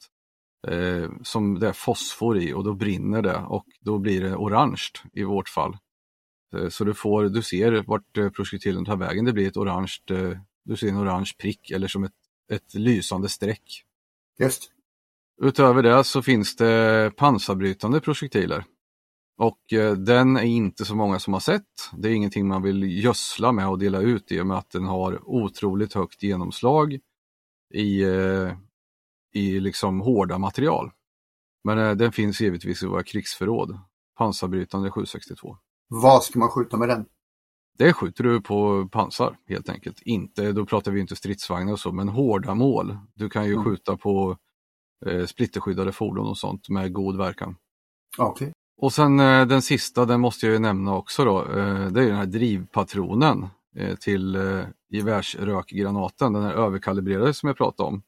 eh, 0.67 1.09
som 1.23 1.59
det 1.59 1.67
är 1.67 1.73
fosfor 1.73 2.37
i 2.37 2.53
och 2.53 2.63
då 2.63 2.73
brinner 2.73 3.21
det 3.21 3.37
och 3.37 3.65
då 3.79 3.99
blir 3.99 4.21
det 4.21 4.35
orange 4.35 4.87
i 5.13 5.23
vårt 5.23 5.49
fall. 5.49 5.77
Eh, 6.55 6.69
så 6.69 6.83
du, 6.83 6.93
får, 6.93 7.23
du 7.23 7.41
ser 7.41 7.83
vart 7.87 8.33
projektilen 8.35 8.85
tar 8.85 8.95
vägen, 8.95 9.25
det 9.25 9.33
blir 9.33 9.47
ett 9.47 9.57
orange, 9.57 9.93
du 10.65 10.77
ser 10.77 10.87
en 10.87 10.97
orange 10.97 11.31
prick 11.37 11.71
eller 11.71 11.87
som 11.87 12.03
ett, 12.03 12.11
ett 12.51 12.73
lysande 12.73 13.29
streck. 13.29 13.83
Just. 14.39 14.71
Utöver 15.41 15.83
det 15.83 16.03
så 16.03 16.21
finns 16.21 16.55
det 16.55 17.11
pansarbrytande 17.17 17.99
projektiler. 17.99 18.65
Och 19.37 19.73
eh, 19.73 19.93
den 19.93 20.37
är 20.37 20.41
inte 20.43 20.85
så 20.85 20.95
många 20.95 21.19
som 21.19 21.33
har 21.33 21.39
sett. 21.39 21.63
Det 21.97 22.09
är 22.09 22.13
ingenting 22.13 22.47
man 22.47 22.61
vill 22.61 23.03
gödsla 23.03 23.51
med 23.51 23.67
och 23.69 23.79
dela 23.79 23.99
ut 24.01 24.31
i 24.31 24.41
och 24.41 24.47
med 24.47 24.57
att 24.57 24.69
den 24.69 24.85
har 24.85 25.29
otroligt 25.29 25.93
högt 25.93 26.23
genomslag 26.23 26.99
i, 27.73 28.01
eh, 28.03 28.53
i 29.33 29.59
liksom 29.59 30.01
hårda 30.01 30.37
material. 30.37 30.91
Men 31.63 31.79
eh, 31.79 31.91
den 31.91 32.11
finns 32.11 32.41
givetvis 32.41 32.83
i 32.83 32.87
våra 32.87 33.03
krigsförråd. 33.03 33.79
Pansarbrytande 34.17 34.91
762. 34.91 35.57
Vad 35.87 36.23
ska 36.23 36.39
man 36.39 36.49
skjuta 36.49 36.77
med 36.77 36.89
den? 36.89 37.05
Det 37.77 37.93
skjuter 37.93 38.23
du 38.23 38.41
på 38.41 38.89
pansar 38.91 39.37
helt 39.47 39.69
enkelt. 39.69 40.01
Inte, 40.01 40.51
då 40.51 40.65
pratar 40.65 40.91
vi 40.91 40.99
inte 41.01 41.15
stridsvagnar 41.15 41.73
och 41.73 41.79
så, 41.79 41.91
men 41.91 42.09
hårda 42.09 42.55
mål. 42.55 42.97
Du 43.15 43.29
kan 43.29 43.45
ju 43.45 43.53
Mm. 43.53 43.65
skjuta 43.65 43.97
på 43.97 44.37
splitterskyddade 45.25 45.91
fordon 45.91 46.27
och 46.27 46.37
sånt 46.37 46.69
med 46.69 46.93
god 46.93 47.17
verkan. 47.17 47.55
Okej. 48.17 48.53
Och 48.81 48.93
sen 48.93 49.19
eh, 49.19 49.45
den 49.45 49.61
sista, 49.61 50.05
den 50.05 50.21
måste 50.21 50.45
jag 50.45 50.53
ju 50.53 50.59
nämna 50.59 50.95
också 50.95 51.25
då, 51.25 51.39
eh, 51.39 51.87
det 51.87 52.03
är 52.03 52.07
den 52.07 52.15
här 52.15 52.25
drivpatronen 52.25 53.47
eh, 53.75 53.95
till 53.95 54.35
eh, 54.35 54.65
gevärsrökgranaten, 54.89 56.33
den 56.33 56.43
här 56.43 56.53
överkalibrerade 56.53 57.33
som 57.33 57.47
jag 57.47 57.57
pratade 57.57 57.89
om. 57.89 58.03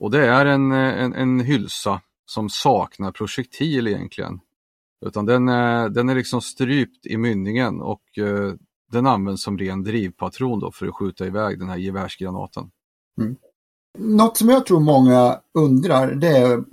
Och 0.00 0.10
det 0.10 0.26
är 0.26 0.46
en, 0.46 0.72
eh, 0.72 1.02
en, 1.02 1.14
en 1.14 1.40
hylsa 1.40 2.00
som 2.26 2.48
saknar 2.48 3.12
projektil 3.12 3.86
egentligen. 3.88 4.40
Utan 5.06 5.26
den 5.26 5.48
är, 5.48 5.88
den 5.88 6.08
är 6.08 6.14
liksom 6.14 6.40
strypt 6.40 7.06
i 7.06 7.16
mynningen 7.16 7.80
och 7.80 8.18
eh, 8.18 8.54
den 8.92 9.06
används 9.06 9.42
som 9.42 9.58
ren 9.58 9.82
drivpatron 9.82 10.60
då 10.60 10.72
för 10.72 10.86
att 10.86 10.94
skjuta 10.94 11.26
iväg 11.26 11.58
den 11.58 11.68
här 11.68 11.76
gevärsgranaten. 11.76 12.70
Något 13.98 14.36
som 14.36 14.48
jag 14.48 14.66
tror 14.66 14.80
många 14.80 15.40
undrar 15.54 16.14
det 16.14 16.28
är 16.28 16.64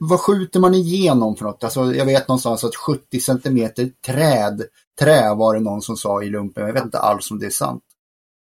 vad 0.00 0.20
skjuter 0.20 0.60
man 0.60 0.74
igenom 0.74 1.36
för 1.36 1.44
något? 1.44 1.64
Alltså, 1.64 1.94
jag 1.94 2.06
vet 2.06 2.28
någonstans 2.28 2.64
att 2.64 2.76
70 2.76 3.20
centimeter 3.20 3.90
träd, 4.06 4.62
trä 5.00 5.34
var 5.34 5.54
det 5.54 5.60
någon 5.60 5.82
som 5.82 5.96
sa 5.96 6.22
i 6.22 6.28
lumpen. 6.30 6.66
Jag 6.66 6.72
vet 6.72 6.84
inte 6.84 6.98
alls 6.98 7.30
om 7.30 7.38
det 7.38 7.46
är 7.46 7.50
sant. 7.50 7.82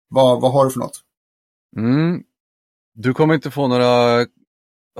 Vad, 0.10 0.42
vad 0.42 0.52
har 0.52 0.66
du 0.66 0.72
för 0.72 0.80
något? 0.80 1.02
Mm. 1.78 2.24
Du 2.96 3.14
kommer 3.14 3.34
inte 3.34 3.52
få 3.52 3.68
några 3.68 4.26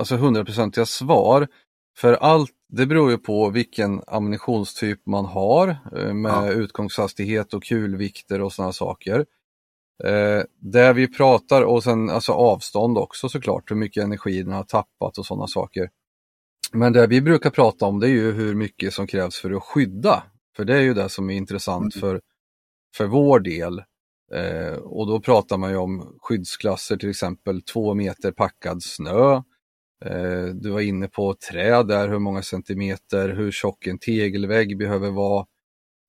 alltså 0.00 0.16
hundraprocentiga 0.16 0.86
svar. 0.86 1.48
För 1.96 2.12
allt, 2.12 2.50
det 2.68 2.86
beror 2.86 3.10
ju 3.10 3.18
på 3.18 3.50
vilken 3.50 4.02
ammunitionstyp 4.06 5.06
man 5.06 5.24
har 5.24 5.68
eh, 5.96 6.14
med 6.14 6.32
Ja. 6.32 6.50
utgångshastighet 6.52 7.54
och 7.54 7.62
kulvikter 7.64 8.40
och 8.40 8.52
sådana 8.52 8.72
saker. 8.72 9.26
Eh, 10.04 10.42
där 10.60 10.94
vi 10.94 11.08
pratar 11.08 11.62
och 11.62 11.82
sen 11.84 12.10
alltså 12.10 12.32
avstånd 12.32 12.98
också 12.98 13.28
såklart, 13.28 13.70
hur 13.70 13.76
mycket 13.76 14.04
energi 14.04 14.42
den 14.42 14.52
har 14.52 14.64
tappat 14.64 15.18
och 15.18 15.26
sådana 15.26 15.46
saker. 15.46 15.90
Men 16.72 16.92
det 16.92 17.06
vi 17.06 17.20
brukar 17.20 17.50
prata 17.50 17.86
om 17.86 18.00
det 18.00 18.06
är 18.06 18.10
ju 18.10 18.32
hur 18.32 18.54
mycket 18.54 18.94
som 18.94 19.06
krävs 19.06 19.36
för 19.40 19.50
att 19.50 19.62
skydda. 19.62 20.22
För 20.56 20.64
det 20.64 20.76
är 20.76 20.80
ju 20.80 20.94
det 20.94 21.08
som 21.08 21.30
är 21.30 21.34
intressant 21.34 21.96
Mm. 21.96 22.00
för, 22.00 22.20
för 22.96 23.06
vår 23.06 23.40
del. 23.40 23.82
Eh, 24.32 24.74
och 24.74 25.06
då 25.06 25.20
pratar 25.20 25.56
man 25.58 25.70
ju 25.70 25.76
om 25.76 26.16
skyddsklasser, 26.22 26.96
till 26.96 27.10
exempel 27.10 27.62
två 27.62 27.94
meter 27.94 28.32
packad 28.32 28.82
snö. 28.82 29.34
Eh, 30.04 30.44
du 30.54 30.70
var 30.70 30.80
inne 30.80 31.08
på 31.08 31.34
träd 31.50 31.88
där, 31.88 32.08
hur 32.08 32.18
många 32.18 32.42
centimeter, 32.42 33.28
hur 33.28 33.50
tjock 33.50 33.86
en 33.86 33.98
tegelvägg 33.98 34.78
behöver 34.78 35.10
vara. 35.10 35.46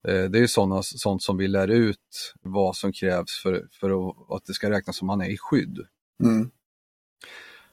Eh, 0.07 0.23
det 0.23 0.37
är 0.37 0.41
ju 0.41 0.47
sådana, 0.47 0.83
sånt 0.83 1.23
som 1.23 1.37
vi 1.37 1.47
lär 1.47 1.67
ut 1.67 2.33
vad 2.41 2.75
som 2.75 2.93
krävs 2.93 3.41
för, 3.43 3.67
för 3.79 4.09
att, 4.35 4.45
det 4.45 4.53
ska 4.53 4.69
räknas 4.69 4.97
som 4.97 5.07
man 5.07 5.21
är 5.21 5.29
i 5.29 5.37
skydd. 5.37 5.79
Mm. 6.23 6.51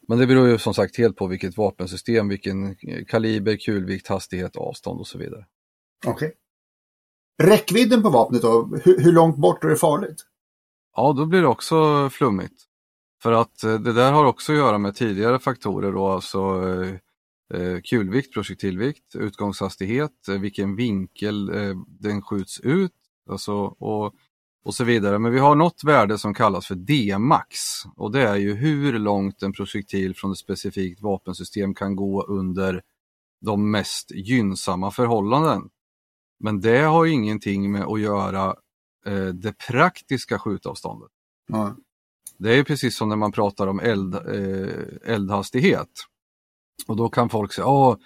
Men 0.08 0.18
det 0.18 0.26
beror 0.26 0.48
ju 0.48 0.58
som 0.58 0.74
sagt 0.74 0.98
helt 0.98 1.16
på 1.16 1.26
vilket 1.26 1.56
vapensystem, 1.56 2.28
vilken 2.28 2.76
kaliber, 3.06 3.56
kulvikt, 3.56 4.08
hastighet, 4.08 4.56
avstånd 4.56 5.00
och 5.00 5.06
så 5.06 5.18
vidare. 5.18 5.46
Okej. 6.06 6.34
Räckvidden 7.42 8.02
på 8.02 8.10
vapnet 8.10 8.42
då? 8.42 8.80
Hur, 8.84 9.04
hur 9.04 9.12
långt 9.12 9.36
bort 9.36 9.64
är 9.64 9.68
det 9.68 9.76
farligt? 9.76 10.26
Ja, 10.96 11.12
då 11.12 11.26
blir 11.26 11.40
det 11.40 11.48
också 11.48 12.10
flummigt. 12.10 12.64
För 13.22 13.32
att 13.32 13.64
eh, 13.64 13.74
det 13.74 13.92
där 13.92 14.12
har 14.12 14.24
också 14.24 14.52
att 14.52 14.58
göra 14.58 14.78
med 14.78 14.94
tidigare 14.94 15.38
faktorer 15.38 15.92
då, 15.92 16.08
alltså 16.08 16.38
eh, 16.38 16.94
kulvikt, 17.84 18.34
projektilvikt, 18.34 19.16
utgångshastighet, 19.16 20.28
eh, 20.28 20.38
vilken 20.38 20.76
vinkel 20.76 21.48
eh, 21.48 21.76
den 21.86 22.22
skjuts 22.22 22.60
ut 22.60 22.92
alltså, 23.30 23.54
och, 23.62 24.14
och 24.64 24.74
så 24.74 24.84
vidare. 24.84 25.18
Men 25.18 25.32
vi 25.32 25.38
har 25.38 25.54
något 25.54 25.84
värde 25.84 26.18
som 26.18 26.34
kallas 26.34 26.66
för 26.66 26.74
D-max 26.74 27.56
och 27.96 28.12
det 28.12 28.28
är 28.28 28.36
ju 28.36 28.54
hur 28.54 28.98
långt 28.98 29.42
en 29.42 29.52
projektil 29.52 30.16
från 30.16 30.32
ett 30.32 30.38
specifikt 30.38 31.02
vapensystem 31.02 31.74
kan 31.74 31.96
gå 31.96 32.22
under 32.22 32.82
de 33.40 33.70
mest 33.70 34.10
gynnsamma 34.10 34.90
förhållanden. 34.90 35.68
Men 36.40 36.60
det 36.60 36.78
har 36.78 37.04
ju 37.04 37.12
ingenting 37.12 37.72
med 37.72 37.82
att 37.82 38.00
göra 38.00 38.54
eh, 39.06 39.26
det 39.26 39.52
praktiska 39.52 40.38
skjutavståndet. 40.38 41.10
Ja. 41.48 41.76
Det 42.38 42.58
är 42.58 42.64
precis 42.64 42.96
som 42.96 43.08
när 43.08 43.16
man 43.16 43.32
pratar 43.32 43.66
om 43.66 43.80
eld, 43.80 44.14
eh, 44.14 45.12
eldhastighet. 45.14 45.88
Och 46.86 46.96
då 46.96 47.08
kan 47.08 47.28
folk 47.28 47.52
säga, 47.52 47.64
ja, 47.64 47.98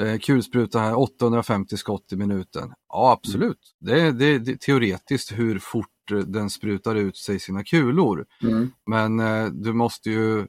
eh, 0.00 0.18
kulspruta 0.18 0.78
här 0.78 0.98
850 0.98 1.76
skott 1.76 2.12
i 2.12 2.16
minuten. 2.16 2.72
Ja, 2.88 3.12
absolut. 3.12 3.74
Det 3.80 4.00
är, 4.00 4.12
det, 4.12 4.24
är- 4.24 4.38
det 4.38 4.52
är 4.52 4.56
teoretiskt 4.56 5.32
hur 5.32 5.58
fort 5.58 5.86
eh, 6.12 6.18
den 6.18 6.50
sprutar 6.50 6.94
ut 6.94 7.16
sig 7.16 7.38
sina 7.40 7.64
kulor. 7.64 8.26
Mm. 8.42 8.70
Men 8.86 9.20
eh, 9.20 9.46
du 9.46 9.72
måste 9.72 10.10
ju 10.10 10.46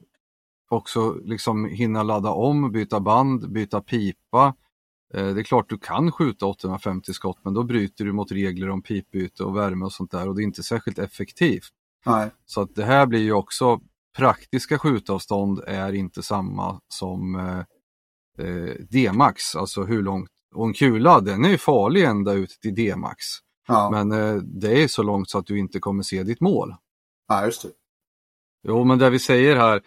också 0.70 1.12
liksom 1.24 1.64
hinna 1.64 2.02
ladda 2.02 2.30
om, 2.30 2.72
byta 2.72 3.00
band, 3.00 3.52
byta 3.52 3.80
pipa. 3.80 4.54
Eh, 5.14 5.26
det 5.34 5.40
är 5.40 5.44
klart 5.44 5.68
du 5.68 5.78
kan 5.78 6.12
skjuta 6.12 6.46
850 6.46 7.12
skott 7.12 7.38
men 7.44 7.54
då 7.54 7.62
bryter 7.62 8.04
du 8.04 8.12
mot 8.12 8.32
regler 8.32 8.70
om 8.70 8.82
pipbyte 8.82 9.44
och 9.44 9.56
värme 9.56 9.84
och 9.84 9.92
sånt 9.92 10.10
där 10.10 10.28
och 10.28 10.34
det 10.34 10.42
är 10.42 10.44
inte 10.44 10.62
särskilt 10.62 10.98
effektivt. 10.98 11.68
Nej. 12.06 12.30
Så 12.46 12.60
att 12.60 12.74
det 12.74 12.84
här 12.84 13.06
blir 13.06 13.20
ju 13.20 13.32
också, 13.32 13.80
praktiska 14.18 14.78
skjutavstånd 14.78 15.62
är 15.66 15.92
inte 15.92 16.22
samma 16.22 16.80
som 16.88 17.34
eh, 17.34 17.58
eh, 18.46 18.74
D-max, 18.90 19.56
alltså 19.56 19.84
hur 19.84 20.02
långt, 20.02 20.28
och 20.54 20.66
en 20.66 20.72
kula 20.72 21.20
den 21.20 21.44
är 21.44 21.56
farlig 21.56 22.04
ända 22.04 22.32
ut 22.32 22.50
till 22.50 22.74
D-max. 22.74 23.24
Ja. 23.68 23.90
Men 23.90 24.12
eh, 24.12 24.36
det 24.42 24.82
är 24.82 24.88
så 24.88 25.02
långt 25.02 25.30
så 25.30 25.38
att 25.38 25.46
du 25.46 25.58
inte 25.58 25.78
kommer 25.80 26.02
se 26.02 26.22
ditt 26.22 26.40
mål. 26.40 26.74
Ja, 27.28 27.44
just 27.44 27.62
det. 27.62 27.68
Jo, 28.68 28.84
men 28.84 28.98
det 28.98 29.10
vi 29.10 29.18
säger 29.18 29.56
här 29.56 29.82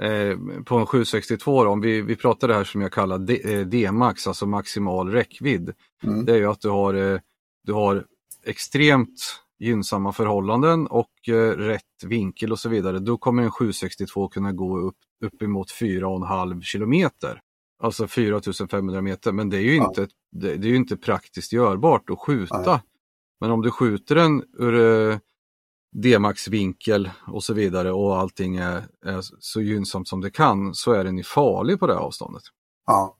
eh, 0.00 0.38
på 0.64 0.76
en 0.76 0.86
762, 0.86 1.64
då, 1.64 1.70
om 1.70 1.80
vi, 1.80 2.00
vi 2.00 2.16
pratar 2.16 2.48
det 2.48 2.54
här 2.54 2.64
som 2.64 2.80
jag 2.80 2.92
kallar 2.92 3.46
eh, 3.46 3.66
D-max, 3.66 4.26
alltså 4.26 4.46
maximal 4.46 5.10
räckvidd. 5.10 5.74
Mm. 6.02 6.24
Det 6.24 6.32
är 6.32 6.36
ju 6.36 6.50
att 6.50 6.60
du 6.60 6.68
har, 6.68 6.94
eh, 6.94 7.20
du 7.64 7.72
har 7.72 8.06
extremt 8.44 9.43
gynnsamma 9.58 10.12
förhållanden 10.12 10.86
och 10.86 11.28
eh, 11.28 11.50
rätt 11.50 12.04
vinkel 12.04 12.52
och 12.52 12.58
så 12.58 12.68
vidare. 12.68 12.98
Då 12.98 13.18
kommer 13.18 13.42
en 13.42 13.50
762 13.50 14.28
kunna 14.28 14.52
gå 14.52 14.78
upp 14.78 14.96
uppemot 15.24 15.70
4,5 15.72 16.60
kilometer. 16.62 17.40
Alltså 17.82 18.06
4500 18.06 19.02
meter, 19.02 19.32
men 19.32 19.50
det 19.50 19.56
är 19.56 19.60
ju 19.60 19.76
Ja. 19.76 19.88
inte, 19.88 20.08
det, 20.32 20.56
det 20.56 20.68
är 20.68 20.70
ju 20.70 20.76
inte 20.76 20.96
praktiskt 20.96 21.52
görbart 21.52 22.10
att 22.10 22.18
skjuta. 22.18 22.62
Nej. 22.66 22.80
Men 23.40 23.50
om 23.50 23.62
du 23.62 23.70
skjuter 23.70 24.14
den 24.14 24.42
ur 24.58 25.10
eh, 25.10 25.18
D-max-vinkel 25.96 27.10
och 27.26 27.44
så 27.44 27.54
vidare 27.54 27.92
och 27.92 28.16
allting 28.16 28.56
är, 28.56 28.76
är 29.06 29.20
så 29.38 29.60
gynnsamt 29.60 30.08
som 30.08 30.20
det 30.20 30.30
kan 30.30 30.74
så 30.74 30.92
är 30.92 31.04
den 31.04 31.16
ju 31.16 31.22
farlig 31.24 31.80
på 31.80 31.86
det 31.86 31.94
här 31.94 32.00
avståndet. 32.00 32.42
Ja, 32.86 33.16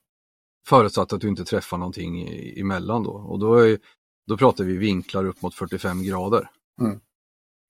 Förutsatt 0.67 1.13
att 1.13 1.21
du 1.21 1.27
inte 1.27 1.45
träffar 1.45 1.77
någonting 1.77 2.29
emellan 2.57 3.03
då. 3.03 3.11
Och 3.11 3.39
då, 3.39 3.55
är, 3.55 3.79
då 4.27 4.37
pratar 4.37 4.63
vi 4.63 4.77
vinklar 4.77 5.25
upp 5.25 5.41
mot 5.41 5.55
45 5.55 6.03
grader. 6.03 6.49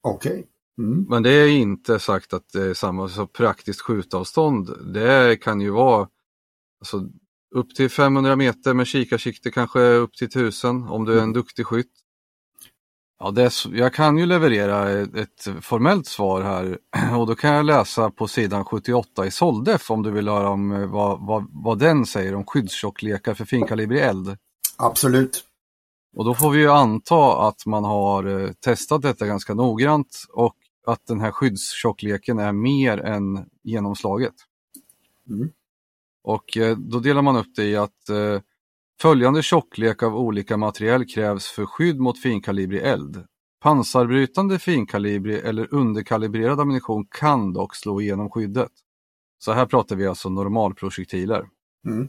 okej. 0.02 0.46
Mm. 0.78 1.06
Men 1.08 1.22
det 1.22 1.30
är 1.30 1.48
inte 1.48 1.98
sagt 1.98 2.32
att 2.32 2.48
det 2.52 2.62
är 2.62 2.74
samma 2.74 3.08
så 3.08 3.26
praktiskt 3.26 3.80
skjutavstånd. 3.80 4.92
Det 4.94 5.36
kan 5.36 5.60
ju 5.60 5.70
vara 5.70 6.08
alltså, 6.80 7.08
upp 7.54 7.74
till 7.74 7.90
500 7.90 8.36
meter 8.36 8.74
med 8.74 8.86
kikarsikte, 8.86 9.50
kanske 9.50 9.80
upp 9.80 10.16
till 10.16 10.26
1000 10.26 10.82
om 10.88 11.04
du 11.04 11.18
är 11.18 11.22
en 11.22 11.32
duktig 11.32 11.66
skytt. 11.66 11.92
Ja, 13.18 13.30
det 13.30 13.42
är, 13.42 13.76
jag 13.76 13.94
kan 13.94 14.18
ju 14.18 14.26
leverera 14.26 14.90
ett, 14.90 15.14
ett 15.14 15.64
formellt 15.64 16.06
svar 16.06 16.42
här 16.42 16.78
och 17.18 17.26
då 17.26 17.34
kan 17.34 17.54
jag 17.54 17.66
läsa 17.66 18.10
på 18.10 18.28
sidan 18.28 18.64
78 18.64 19.26
i 19.26 19.30
Soldef 19.30 19.90
om 19.90 20.02
du 20.02 20.10
vill 20.10 20.28
höra 20.28 20.48
om 20.48 20.72
eh, 20.72 20.86
vad, 20.86 21.26
vad, 21.26 21.46
vad 21.50 21.78
den 21.78 22.06
säger 22.06 22.34
om 22.34 22.44
skyddstjocklekar 22.44 23.34
för 23.34 23.44
finkalibrig 23.44 24.00
eld. 24.00 24.36
Absolut. 24.76 25.45
Och 26.16 26.24
då 26.24 26.34
får 26.34 26.50
vi 26.50 26.58
ju 26.58 26.70
anta 26.70 27.48
att 27.48 27.66
man 27.66 27.84
har 27.84 28.24
eh, 28.24 28.52
testat 28.52 29.02
detta 29.02 29.26
ganska 29.26 29.54
noggrant 29.54 30.24
och 30.32 30.56
att 30.86 31.06
den 31.06 31.20
här 31.20 31.30
skyddstjockleken 31.30 32.38
är 32.38 32.52
mer 32.52 32.98
än 32.98 33.46
genomslaget. 33.62 34.34
Mm. 35.28 35.50
Och 36.24 36.56
eh, 36.56 36.76
då 36.76 36.98
delar 36.98 37.22
man 37.22 37.36
upp 37.36 37.54
det 37.56 37.64
i 37.64 37.76
att 37.76 38.08
eh, 38.08 38.40
följande 39.00 39.42
tjocklek 39.42 40.02
av 40.02 40.16
olika 40.16 40.56
material 40.56 41.04
krävs 41.04 41.46
för 41.46 41.66
skydd 41.66 42.00
mot 42.00 42.22
finkalibrig 42.22 42.82
eld. 42.82 43.24
Pansarbrytande 43.60 44.58
finkalibrig 44.58 45.38
eller 45.44 45.74
underkalibrerad 45.74 46.60
ammunition 46.60 47.06
kan 47.10 47.52
dock 47.52 47.74
slå 47.74 48.00
igenom 48.00 48.30
skyddet. 48.30 48.72
Så 49.38 49.52
här 49.52 49.66
pratar 49.66 49.96
vi 49.96 50.06
alltså 50.06 50.28
normalprojektiler. 50.28 51.48
Mm. 51.86 52.08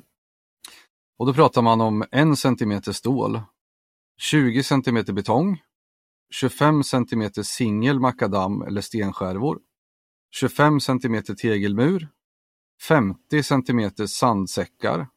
Och 1.17 1.26
då 1.26 1.34
pratar 1.34 1.62
man 1.62 1.82
om 1.82 2.04
en 2.12 2.36
centimeter 2.36 2.91
stål, 2.91 3.41
20 4.17 4.63
centimeter 4.63 5.13
betong, 5.13 5.62
25 6.34 6.84
centimeter 6.84 7.43
singel 7.43 7.99
makadam 7.99 8.62
eller 8.62 8.82
stenskärvor, 8.82 9.60
25 10.32 10.80
centimeter 10.80 11.36
tegelmur, 11.36 12.10
50 12.82 13.43
centimeter 13.43 14.08
sandsäckar, 14.08 15.08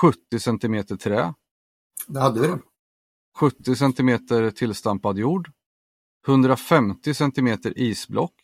70 0.00 0.38
centimeter 0.38 0.96
trä, 0.96 1.34
Det 2.06 2.20
hade 2.20 2.40
vi. 2.40 2.56
70 3.38 3.76
centimeter 3.76 4.50
tillstampad 4.50 5.18
jord, 5.18 5.52
150 6.26 7.14
centimeter 7.14 7.78
isblock, 7.78 8.34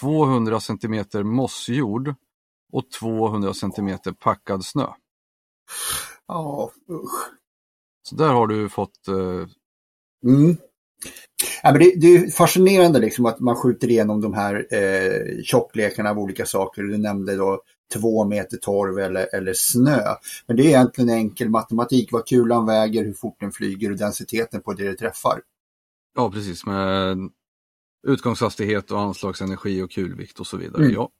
200 0.00 0.60
centimeter 0.60 1.22
mossjord 1.22 2.14
och 2.72 2.90
200 2.90 3.54
centimeter 3.54 4.12
packad 4.12 4.64
snö. 4.64 4.86
Ja, 6.26 6.70
usch. 6.88 7.39
Så 8.10 8.16
där 8.16 8.28
har 8.28 8.46
du 8.46 8.68
fått 8.68 9.08
eh, 9.08 9.46
Mm. 10.26 10.56
Ja, 11.62 11.72
men 11.72 11.78
det, 11.78 11.94
det 11.96 12.16
är 12.16 12.30
fascinerande 12.30 12.98
liksom 12.98 13.26
att 13.26 13.40
man 13.40 13.56
skjuter 13.56 13.90
igenom 13.90 14.20
de 14.20 14.34
här 14.34 14.66
eh, 14.70 15.42
tjocklekarna 15.42 16.10
av 16.10 16.18
olika 16.18 16.46
saker. 16.46 16.82
Du 16.82 16.98
nämnde 16.98 17.36
då 17.36 17.62
två 17.94 18.24
meter 18.24 18.56
torv 18.56 18.98
eller, 18.98 19.34
eller 19.34 19.52
snö. 19.54 20.00
Men 20.46 20.56
det 20.56 20.62
är 20.62 20.66
egentligen 20.66 21.10
enkel 21.10 21.48
matematik. 21.48 22.12
Vad 22.12 22.26
kulan 22.26 22.66
väger, 22.66 23.04
hur 23.04 23.12
fort 23.12 23.40
den 23.40 23.52
flyger 23.52 23.90
och 23.90 23.96
densiteten 23.96 24.60
på 24.60 24.72
det 24.72 24.84
det 24.84 24.94
träffar. 24.94 25.40
Ja, 26.14 26.30
precis 26.30 26.66
med 26.66 27.18
utgångshastighet 28.08 28.90
och 28.90 29.00
anslagsenergi 29.00 29.82
och 29.82 29.90
kulvikt 29.90 30.40
och 30.40 30.46
så 30.46 30.56
vidare. 30.56 30.82
Mm. 30.82 30.94
Ja. 30.94 31.10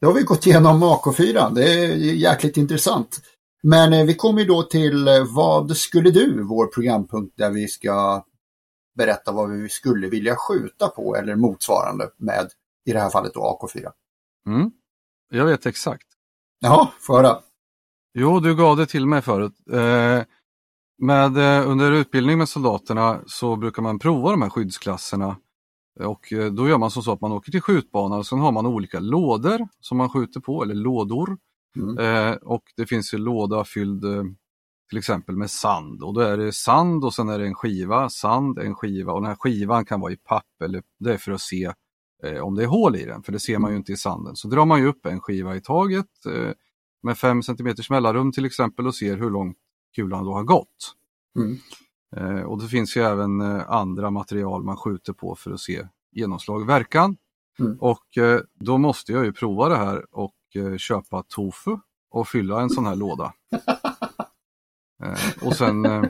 Då 0.00 0.08
har 0.08 0.14
vi 0.14 0.22
gått 0.22 0.46
igenom 0.46 0.84
AK4. 0.84 1.54
Det 1.54 1.74
är 1.74 1.94
jäkligt 1.96 2.56
intressant. 2.56 3.20
Men 3.68 3.92
eh, 3.92 4.04
vi 4.04 4.14
kommer 4.14 4.40
ju 4.40 4.46
då 4.46 4.62
till 4.62 5.08
eh, 5.08 5.14
Vad 5.34 5.76
skulle 5.76 6.10
du? 6.10 6.42
Vår 6.42 6.66
programpunkt 6.66 7.38
där 7.38 7.50
vi 7.50 7.68
ska 7.68 8.24
berätta 8.96 9.32
vad 9.32 9.50
vi 9.50 9.68
skulle 9.68 10.08
vilja 10.08 10.36
skjuta 10.36 10.88
på 10.88 11.16
eller 11.16 11.36
motsvarande 11.36 12.10
med 12.16 12.48
i 12.84 12.92
det 12.92 13.00
här 13.00 13.10
fallet 13.10 13.34
då 13.34 13.58
AK4. 13.60 13.90
Mm. 14.46 14.70
Jag 15.30 15.44
vet 15.44 15.66
exakt. 15.66 16.06
Jaha, 16.60 16.88
får 17.00 17.14
höra. 17.16 17.38
Jo, 18.14 18.40
du 18.40 18.56
gav 18.56 18.76
det 18.76 18.86
till 18.86 19.06
mig 19.06 19.22
förut. 19.22 19.54
Eh, 19.72 20.22
med, 20.98 21.36
eh, 21.36 21.70
under 21.70 21.92
utbildning 21.92 22.38
med 22.38 22.48
soldaterna 22.48 23.20
så 23.26 23.56
brukar 23.56 23.82
man 23.82 23.98
prova 23.98 24.30
de 24.30 24.42
här 24.42 24.50
skyddsklasserna. 24.50 25.36
Och 26.00 26.32
eh, 26.32 26.52
då 26.52 26.68
gör 26.68 26.78
man 26.78 26.90
så 26.90 27.12
att 27.12 27.20
man 27.20 27.32
åker 27.32 27.52
till 27.52 27.60
skjutbanan 27.60 28.18
och 28.18 28.26
sen 28.26 28.38
har 28.38 28.52
man 28.52 28.66
olika 28.66 29.00
lådor 29.00 29.68
som 29.80 29.98
man 29.98 30.10
skjuter 30.10 30.40
på, 30.40 30.62
eller 30.62 30.74
lådor. 30.74 31.38
Mm. 31.76 31.98
Eh, 31.98 32.34
och 32.34 32.62
det 32.76 32.86
finns 32.86 33.14
ju 33.14 33.18
låda 33.18 33.64
fylld 33.64 34.04
eh, 34.04 34.24
till 34.88 34.98
exempel 34.98 35.36
med 35.36 35.50
sand 35.50 36.02
och 36.02 36.14
då 36.14 36.20
är 36.20 36.36
det 36.36 36.52
sand 36.52 37.04
och 37.04 37.14
sen 37.14 37.28
är 37.28 37.38
det 37.38 37.46
en 37.46 37.54
skiva, 37.54 38.08
sand, 38.08 38.58
en 38.58 38.74
skiva 38.74 39.12
och 39.12 39.20
den 39.20 39.28
här 39.28 39.36
skivan 39.36 39.84
kan 39.84 40.00
vara 40.00 40.12
i 40.12 40.16
papp 40.16 40.62
eller 40.64 40.82
det 40.98 41.12
är 41.12 41.18
för 41.18 41.32
att 41.32 41.40
se 41.40 41.72
eh, 42.22 42.40
om 42.40 42.54
det 42.54 42.62
är 42.62 42.66
hål 42.66 42.96
i 42.96 43.04
den, 43.04 43.22
för 43.22 43.32
det 43.32 43.40
ser 43.40 43.58
man 43.58 43.70
ju 43.70 43.76
inte 43.76 43.92
i 43.92 43.96
sanden. 43.96 44.36
Så 44.36 44.48
drar 44.48 44.66
man 44.66 44.80
ju 44.80 44.86
upp 44.86 45.06
en 45.06 45.20
skiva 45.20 45.56
i 45.56 45.60
taget 45.60 46.26
eh, 46.26 46.52
med 47.02 47.18
5 47.18 47.42
cm 47.42 47.74
mellanrum 47.90 48.32
till 48.32 48.44
exempel 48.44 48.86
och 48.86 48.94
ser 48.94 49.16
hur 49.16 49.30
långt 49.30 49.56
kulan 49.96 50.24
då 50.24 50.32
har 50.32 50.42
gått. 50.42 50.94
Mm. 51.38 51.58
Eh, 52.16 52.42
och 52.42 52.62
det 52.62 52.68
finns 52.68 52.96
ju 52.96 53.00
även 53.00 53.40
eh, 53.40 53.70
andra 53.70 54.10
material 54.10 54.64
man 54.64 54.76
skjuter 54.76 55.12
på 55.12 55.34
för 55.34 55.50
att 55.50 55.60
se 55.60 55.86
genomslag, 56.12 56.66
verkan. 56.66 57.16
Mm. 57.58 57.78
Och 57.80 58.18
eh, 58.18 58.40
då 58.54 58.78
måste 58.78 59.12
jag 59.12 59.24
ju 59.24 59.32
prova 59.32 59.68
det 59.68 59.76
här 59.76 60.14
och 60.14 60.34
köpa 60.78 61.22
tofu 61.28 61.76
och 62.10 62.28
fylla 62.28 62.60
en 62.60 62.70
sån 62.70 62.86
här 62.86 62.96
låda. 62.96 63.32
Eh, 65.04 65.46
och, 65.46 65.56
sen, 65.56 65.84
eh, 65.84 66.04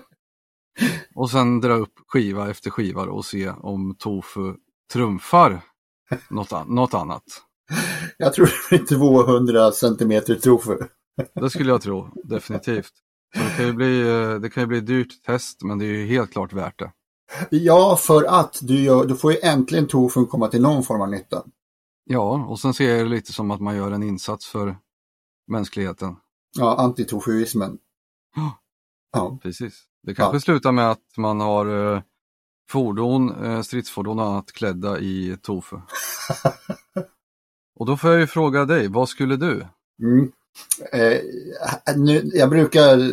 och 1.15 1.31
sen 1.31 1.61
dra 1.61 1.73
upp 1.75 1.93
skiva 2.09 2.51
efter 2.51 2.71
skiva 2.71 3.03
och 3.03 3.25
se 3.25 3.49
om 3.51 3.95
tofu 3.99 4.55
trumfar 4.93 5.61
något, 6.31 6.53
an- 6.53 6.67
något 6.75 6.95
annat. 6.95 7.23
Jag 8.19 8.33
tror 8.35 8.51
det 8.71 8.77
är 8.77 8.87
200 8.87 9.73
centimeter 9.73 10.35
tofu. 10.35 10.79
Det 11.35 11.51
skulle 11.51 11.71
jag 11.71 11.83
tro, 11.83 12.09
definitivt. 12.25 12.93
Så 13.37 13.43
det, 13.43 13.51
kan 13.57 13.67
ju 13.67 13.73
bli, 13.73 14.01
eh, 14.09 14.35
det 14.35 14.51
kan 14.51 14.63
ju 14.63 14.67
bli 14.67 14.79
ett 14.79 14.87
dyrt 14.87 15.23
test 15.27 15.63
men 15.63 15.79
det 15.79 15.85
är 15.85 15.89
ju 15.89 16.07
helt 16.07 16.33
klart 16.33 16.53
värt 16.53 16.79
det. 16.79 16.93
Ja, 17.51 17.97
för 17.97 18.25
att 18.25 18.59
du, 18.63 18.83
gör, 18.83 19.05
du 19.05 19.17
får 19.17 19.33
ju 19.33 19.39
äntligen 19.43 19.87
tofun 19.87 20.27
komma 20.27 20.49
till 20.49 20.63
någon 20.63 20.83
form 20.83 21.01
av 21.01 21.11
nytta. 21.11 21.45
Ja, 22.09 22.47
och 22.49 22.61
sen 22.61 22.75
ser 22.75 22.97
jag 22.97 23.07
det 23.07 23.11
lite 23.11 23.33
som 23.33 23.51
att 23.51 23.61
man 23.61 23.77
gör 23.77 23.91
en 23.91 24.03
insats 24.03 24.47
för 24.47 24.77
mänskligheten. 25.47 26.17
Ja, 26.59 26.77
antitofuismen. 26.79 27.79
Ja. 28.37 28.59
Ja, 29.13 29.39
Precis. 29.43 29.83
Det 30.03 30.15
kanske 30.15 30.41
slutar 30.41 30.73
med 30.73 30.91
att 30.91 31.17
man 31.17 31.41
har 31.41 31.95
eh, 31.95 32.03
fordon, 32.71 33.45
eh, 33.45 33.63
stridsfordon 33.63 34.19
och 34.19 34.27
annat 34.27 34.53
klädda 34.53 34.99
i 34.99 35.37
tofu. 35.43 35.77
och 37.79 37.87
då 37.87 37.97
får 37.97 38.11
jag 38.11 38.21
ju 38.21 38.27
fråga 38.27 38.65
dig, 38.65 38.89
vad 38.89 39.09
skulle 39.09 39.37
du? 39.37 39.67
Mm. 40.03 40.33
Eh, 40.93 41.21
nu, 41.97 42.31
jag 42.35 42.51
brukar 42.51 43.13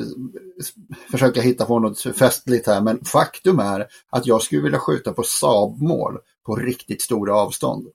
försöka 1.11 1.41
hitta 1.41 1.65
på 1.65 1.79
något 1.79 2.01
festligt 2.01 2.67
här, 2.67 2.81
men 2.81 3.05
faktum 3.05 3.59
är 3.59 3.87
att 4.09 4.25
jag 4.25 4.41
skulle 4.41 4.61
vilja 4.61 4.79
skjuta 4.79 5.13
på 5.13 5.23
Saab-mål 5.23 6.19
på 6.45 6.55
riktigt 6.55 7.01
stora 7.01 7.35
avstånd. 7.35 7.87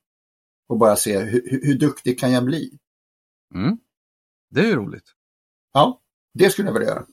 Och 0.69 0.79
bara 0.79 0.97
se 0.97 1.19
hur, 1.19 1.61
hur, 1.63 1.79
duktig 1.79 2.19
kan 2.19 2.33
jag 2.33 2.45
bli? 2.45 2.79
Mm. 3.55 3.79
Det 4.51 4.61
är 4.61 4.67
ju 4.67 4.77
roligt. 4.77 5.15
Ja, 5.73 6.01
det 6.35 6.51
skulle 6.51 6.69
jag 6.69 6.73
vilja 6.73 6.89
göra. 6.89 7.07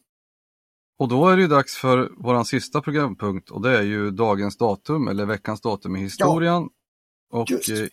Och 1.00 1.08
då 1.08 1.28
är 1.28 1.36
det 1.36 1.42
ju 1.42 1.48
dags 1.48 1.78
för 1.78 2.12
våran 2.18 2.46
sista 2.46 2.82
programpunkt 2.82 3.50
och 3.50 3.62
det 3.62 3.78
är 3.78 3.82
ju 3.82 4.12
dagens 4.12 4.58
datum 4.58 5.08
eller 5.08 5.26
veckans 5.26 5.62
datum 5.62 5.96
i 5.96 6.00
historien. 6.00 6.70
och 7.32 7.52
just. 7.52 7.70
eh, 7.70 7.88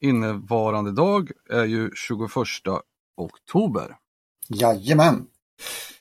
innevarande 0.00 0.92
dag 0.92 1.30
är 1.50 1.64
ju 1.64 1.90
21 1.94 2.30
oktober. 3.16 3.96
Jajamän! 4.48 5.26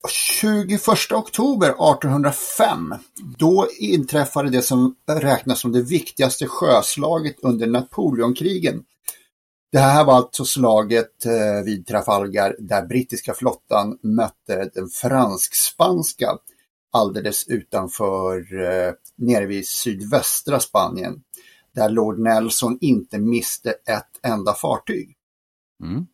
21 0.09 1.11
oktober 1.11 1.69
1805, 1.69 2.95
då 3.37 3.67
inträffade 3.79 4.49
det 4.49 4.61
som 4.61 4.95
räknas 5.07 5.59
som 5.59 5.71
det 5.71 5.81
viktigaste 5.81 6.47
sjöslaget 6.47 7.35
under 7.41 7.67
Napoleonkrigen. 7.67 8.83
Det 9.73 9.79
här 9.79 10.05
var 10.05 10.13
alltså 10.13 10.45
slaget 10.45 11.25
eh, 11.25 11.63
vid 11.65 11.87
Trafalgar 11.87 12.55
där 12.59 12.85
brittiska 12.85 13.33
flottan 13.33 13.97
mötte 14.01 14.69
den 14.73 14.87
fransk-spanska 14.87 16.37
alldeles 16.91 17.47
utanför, 17.47 18.61
eh, 18.61 18.93
nere 19.15 19.45
vid 19.45 19.67
sydvästra 19.67 20.59
Spanien. 20.59 21.23
Där 21.75 21.89
Lord 21.89 22.19
Nelson 22.19 22.77
inte 22.81 23.19
miste 23.19 23.69
ett 23.71 24.19
enda 24.23 24.53
fartyg. 24.53 25.15
Mm. 25.83 26.05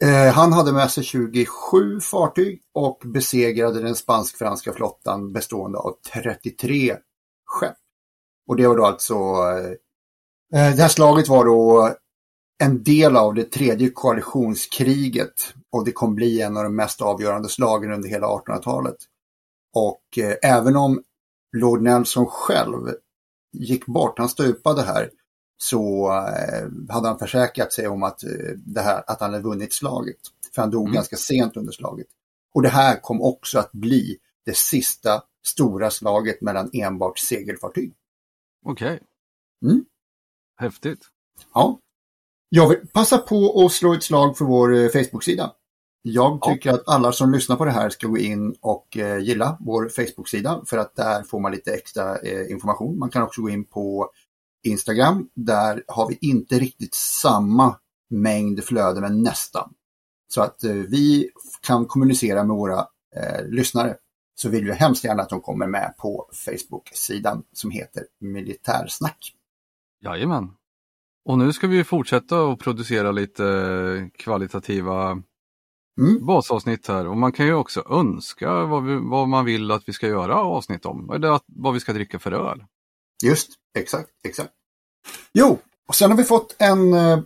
Eh, 0.00 0.34
han 0.34 0.52
hade 0.52 0.72
med 0.72 0.90
sig 0.90 1.04
27 1.04 2.00
fartyg 2.00 2.62
och 2.74 3.02
besegrade 3.04 3.82
den 3.82 3.94
spansk-franska 3.94 4.72
flottan 4.72 5.32
bestående 5.32 5.78
av 5.78 5.96
33 6.12 6.96
skepp. 7.44 7.76
Och 8.48 8.56
det 8.56 8.66
var 8.66 8.76
då 8.76 8.86
alltså, 8.86 9.14
det 10.50 10.82
här 10.82 10.88
slaget 10.88 11.28
var 11.28 11.44
då 11.44 11.94
en 12.58 12.82
del 12.82 13.16
av 13.16 13.34
det 13.34 13.44
tredje 13.44 13.90
koalitionskriget 13.90 15.54
och 15.70 15.84
det 15.84 15.92
kom 15.92 16.14
bli 16.14 16.40
en 16.40 16.56
av 16.56 16.64
de 16.64 16.76
mest 16.76 17.02
avgörande 17.02 17.48
slagen 17.48 17.92
under 17.92 18.08
hela 18.08 18.26
1800-talet. 18.26 18.96
Och 19.74 20.18
eh, 20.18 20.34
även 20.42 20.76
om 20.76 21.02
Lord 21.56 21.82
Nelson 21.82 22.26
själv 22.26 22.94
gick 23.52 23.86
bort, 23.86 24.18
han 24.18 24.28
stupade 24.28 24.82
här, 24.82 25.10
så 25.56 26.12
eh, 26.12 26.94
hade 26.94 27.08
han 27.08 27.18
försäkrat 27.18 27.72
sig 27.72 27.88
om 27.88 28.02
att, 28.02 28.24
eh, 28.24 28.30
det 28.56 28.80
här, 28.80 29.02
att 29.06 29.20
han 29.20 29.30
hade 29.30 29.42
vunnit 29.42 29.72
slaget. 29.72 30.16
För 30.54 30.62
han 30.62 30.70
dog 30.70 30.82
mm. 30.82 30.94
ganska 30.94 31.16
sent 31.16 31.56
under 31.56 31.72
slaget. 31.72 32.06
Och 32.54 32.62
det 32.62 32.68
här 32.68 33.00
kom 33.00 33.22
också 33.22 33.58
att 33.58 33.72
bli 33.72 34.18
det 34.44 34.56
sista 34.56 35.22
stora 35.46 35.90
slaget 35.90 36.40
mellan 36.40 36.70
enbart 36.72 37.18
segelfartyg. 37.18 37.94
Okej. 38.64 38.94
Okay. 38.94 39.70
Mm. 39.72 39.84
Häftigt. 40.56 41.00
Ja. 41.54 41.78
Jag 42.48 42.68
vill 42.68 42.78
passa 42.92 43.18
på 43.18 43.64
att 43.64 43.72
slå 43.72 43.94
ett 43.94 44.02
slag 44.02 44.38
för 44.38 44.44
vår 44.44 44.74
eh, 44.76 44.88
Facebook-sida. 44.88 45.52
Jag 46.02 46.42
tycker 46.42 46.70
ja. 46.70 46.74
att 46.74 46.88
alla 46.88 47.12
som 47.12 47.32
lyssnar 47.32 47.56
på 47.56 47.64
det 47.64 47.70
här 47.70 47.90
ska 47.90 48.06
gå 48.06 48.18
in 48.18 48.54
och 48.60 48.96
eh, 48.96 49.18
gilla 49.18 49.56
vår 49.60 49.88
Facebook-sida 49.88 50.62
för 50.66 50.78
att 50.78 50.96
där 50.96 51.22
får 51.22 51.40
man 51.40 51.52
lite 51.52 51.74
extra 51.74 52.18
eh, 52.18 52.50
information. 52.50 52.98
Man 52.98 53.10
kan 53.10 53.22
också 53.22 53.42
gå 53.42 53.50
in 53.50 53.64
på 53.64 54.10
Instagram. 54.64 55.28
Där 55.34 55.82
har 55.86 56.08
vi 56.08 56.18
inte 56.20 56.58
riktigt 56.58 56.94
samma 56.94 57.76
mängd 58.10 58.64
flöde 58.64 59.00
men 59.00 59.22
nästan. 59.22 59.72
Så 60.28 60.42
att 60.42 60.64
eh, 60.64 60.72
vi 60.72 61.30
kan 61.60 61.86
kommunicera 61.86 62.44
med 62.44 62.56
våra 62.56 62.78
eh, 63.16 63.46
lyssnare 63.48 63.96
så 64.34 64.48
vill 64.48 64.64
vi 64.64 64.72
hemskt 64.72 65.04
gärna 65.04 65.22
att 65.22 65.28
de 65.28 65.40
kommer 65.40 65.66
med 65.66 65.94
på 65.98 66.30
Facebook-sidan 66.32 67.42
som 67.52 67.70
heter 67.70 68.04
Militärsnack. 68.20 69.34
Jajamän. 70.04 70.50
Och 71.28 71.38
nu 71.38 71.52
ska 71.52 71.66
vi 71.66 71.84
fortsätta 71.84 72.52
att 72.52 72.58
producera 72.58 73.12
lite 73.12 73.44
eh, 73.44 74.08
kvalitativa 74.18 75.10
mm. 76.00 76.26
basavsnitt 76.26 76.88
här 76.88 77.06
och 77.06 77.16
man 77.16 77.32
kan 77.32 77.46
ju 77.46 77.54
också 77.54 77.84
önska 77.90 78.64
vad, 78.64 78.84
vi, 78.84 78.98
vad 79.02 79.28
man 79.28 79.44
vill 79.44 79.70
att 79.70 79.82
vi 79.86 79.92
ska 79.92 80.06
göra 80.06 80.34
avsnitt 80.34 80.86
om, 80.86 81.10
eller 81.10 81.40
vad 81.46 81.74
vi 81.74 81.80
ska 81.80 81.92
dricka 81.92 82.18
för 82.18 82.32
öl. 82.32 82.64
Just, 83.24 83.50
exakt, 83.78 84.08
exakt. 84.24 84.50
Jo, 85.32 85.58
och 85.88 85.94
sen 85.94 86.10
har 86.10 86.18
vi 86.18 86.24
fått 86.24 86.56
en 86.58 86.92
eh, 86.92 87.20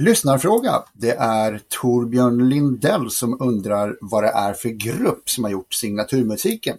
lyssnarfråga. 0.00 0.82
Det 0.92 1.14
är 1.14 1.60
Torbjörn 1.68 2.48
Lindell 2.48 3.10
som 3.10 3.42
undrar 3.42 3.98
vad 4.00 4.22
det 4.24 4.30
är 4.30 4.52
för 4.52 4.68
grupp 4.68 5.30
som 5.30 5.44
har 5.44 5.50
gjort 5.50 5.74
signaturmusiken. 5.74 6.76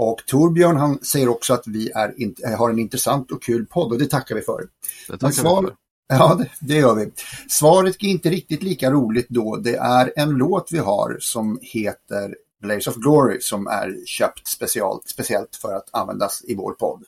Och 0.00 0.22
Torbjörn 0.26 0.76
han 0.76 1.04
säger 1.04 1.28
också 1.28 1.54
att 1.54 1.66
vi 1.66 1.90
är, 1.90 2.56
har 2.56 2.70
en 2.70 2.78
intressant 2.78 3.30
och 3.30 3.42
kul 3.42 3.66
podd 3.66 3.92
och 3.92 3.98
det 3.98 4.06
tackar 4.06 4.34
vi 4.34 4.40
för. 4.40 4.68
Det 5.08 5.18
tackar 5.18 5.32
svar, 5.32 5.62
vi 5.62 5.68
för. 5.68 5.76
Ja, 6.08 6.34
det, 6.34 6.50
det, 6.60 6.74
gör 6.74 6.94
vi. 6.94 7.10
Svaret 7.48 7.96
är 8.00 8.08
inte 8.08 8.30
riktigt 8.30 8.62
lika 8.62 8.90
roligt 8.90 9.26
då. 9.28 9.56
Det 9.56 9.76
är 9.76 10.12
en 10.16 10.30
låt 10.30 10.72
vi 10.72 10.78
har 10.78 11.16
som 11.20 11.58
heter 11.62 12.36
Blaze 12.60 12.90
of 12.90 12.96
Glory 12.96 13.40
som 13.40 13.66
är 13.66 14.06
köpt 14.06 14.48
speciellt, 14.48 15.08
speciellt 15.08 15.56
för 15.56 15.74
att 15.74 15.88
användas 15.92 16.44
i 16.44 16.54
vår 16.54 16.72
podd. 16.72 17.04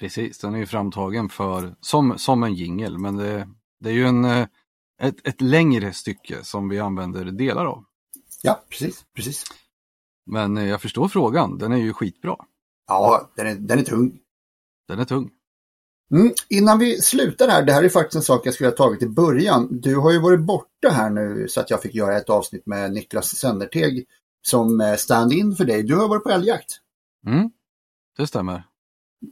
Precis, 0.00 0.38
den 0.38 0.54
är 0.54 0.58
ju 0.58 0.66
framtagen 0.66 1.28
för, 1.28 1.74
som, 1.80 2.18
som 2.18 2.42
en 2.42 2.54
jingel 2.54 2.98
men 2.98 3.16
det, 3.16 3.48
det 3.80 3.90
är 3.90 3.94
ju 3.94 4.06
en, 4.06 4.24
eh, 4.24 4.46
ett, 5.02 5.26
ett 5.26 5.40
längre 5.40 5.92
stycke 5.92 6.44
som 6.44 6.68
vi 6.68 6.80
använder 6.80 7.24
delar 7.24 7.66
av. 7.66 7.84
Ja, 8.42 8.60
precis, 8.70 9.04
precis. 9.16 9.44
Men 10.30 10.58
eh, 10.58 10.68
jag 10.68 10.82
förstår 10.82 11.08
frågan, 11.08 11.58
den 11.58 11.72
är 11.72 11.76
ju 11.76 11.92
skitbra. 11.92 12.36
Ja, 12.86 13.30
den 13.36 13.46
är, 13.46 13.54
den 13.54 13.78
är 13.78 13.82
tung. 13.82 14.18
Den 14.88 14.98
är 14.98 15.04
tung. 15.04 15.30
Mm, 16.14 16.32
innan 16.48 16.78
vi 16.78 17.00
slutar 17.00 17.48
här, 17.48 17.62
det 17.62 17.72
här 17.72 17.82
är 17.82 17.88
faktiskt 17.88 18.16
en 18.16 18.22
sak 18.22 18.46
jag 18.46 18.54
skulle 18.54 18.70
ha 18.70 18.76
tagit 18.76 19.02
i 19.02 19.08
början. 19.08 19.68
Du 19.70 19.96
har 19.96 20.12
ju 20.12 20.20
varit 20.20 20.40
borta 20.40 20.88
här 20.90 21.10
nu 21.10 21.48
så 21.48 21.60
att 21.60 21.70
jag 21.70 21.82
fick 21.82 21.94
göra 21.94 22.16
ett 22.16 22.30
avsnitt 22.30 22.66
med 22.66 22.92
Niklas 22.92 23.36
Senderteg 23.36 24.06
som 24.42 24.80
eh, 24.80 24.94
stand-in 24.94 25.56
för 25.56 25.64
dig. 25.64 25.82
Du 25.82 25.96
har 25.96 26.08
varit 26.08 26.24
på 26.24 26.30
älgjakt. 26.30 26.78
Mm, 27.26 27.50
det 28.16 28.26
stämmer 28.26 28.70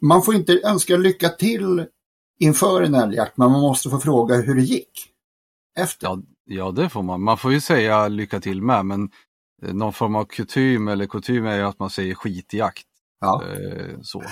man 0.01 0.23
får 0.23 0.35
inte 0.35 0.61
önska 0.65 0.97
lycka 0.97 1.29
till 1.29 1.87
inför 2.39 2.83
en 2.83 2.95
älgjakt, 2.95 3.37
men 3.37 3.51
man 3.51 3.61
måste 3.61 3.91
få 3.91 3.99
fråga 3.99 4.37
hur 4.37 4.55
det 4.55 4.63
gick. 4.63 5.13
Efter. 5.79 6.07
Ja, 6.07 6.23
ja, 6.45 6.71
det 6.71 6.89
får 6.89 7.03
man. 7.03 7.23
Man 7.23 7.39
får 7.39 7.53
ju 7.53 7.61
säga 7.61 8.09
lycka 8.09 8.41
till 8.41 8.63
med, 8.63 8.87
men 8.87 9.11
någon 9.63 9.93
form 9.93 10.17
av 10.17 10.25
kutym 10.25 10.89
eller 10.89 11.07
kutym 11.07 11.47
är 11.47 11.57
ju 11.57 11.63
att 11.63 11.79
man 11.79 11.91
säger 11.91 12.15
skitjakt. 12.15 12.87
Ja. 13.21 13.45
Eh, 13.45 14.01
så. 14.03 14.23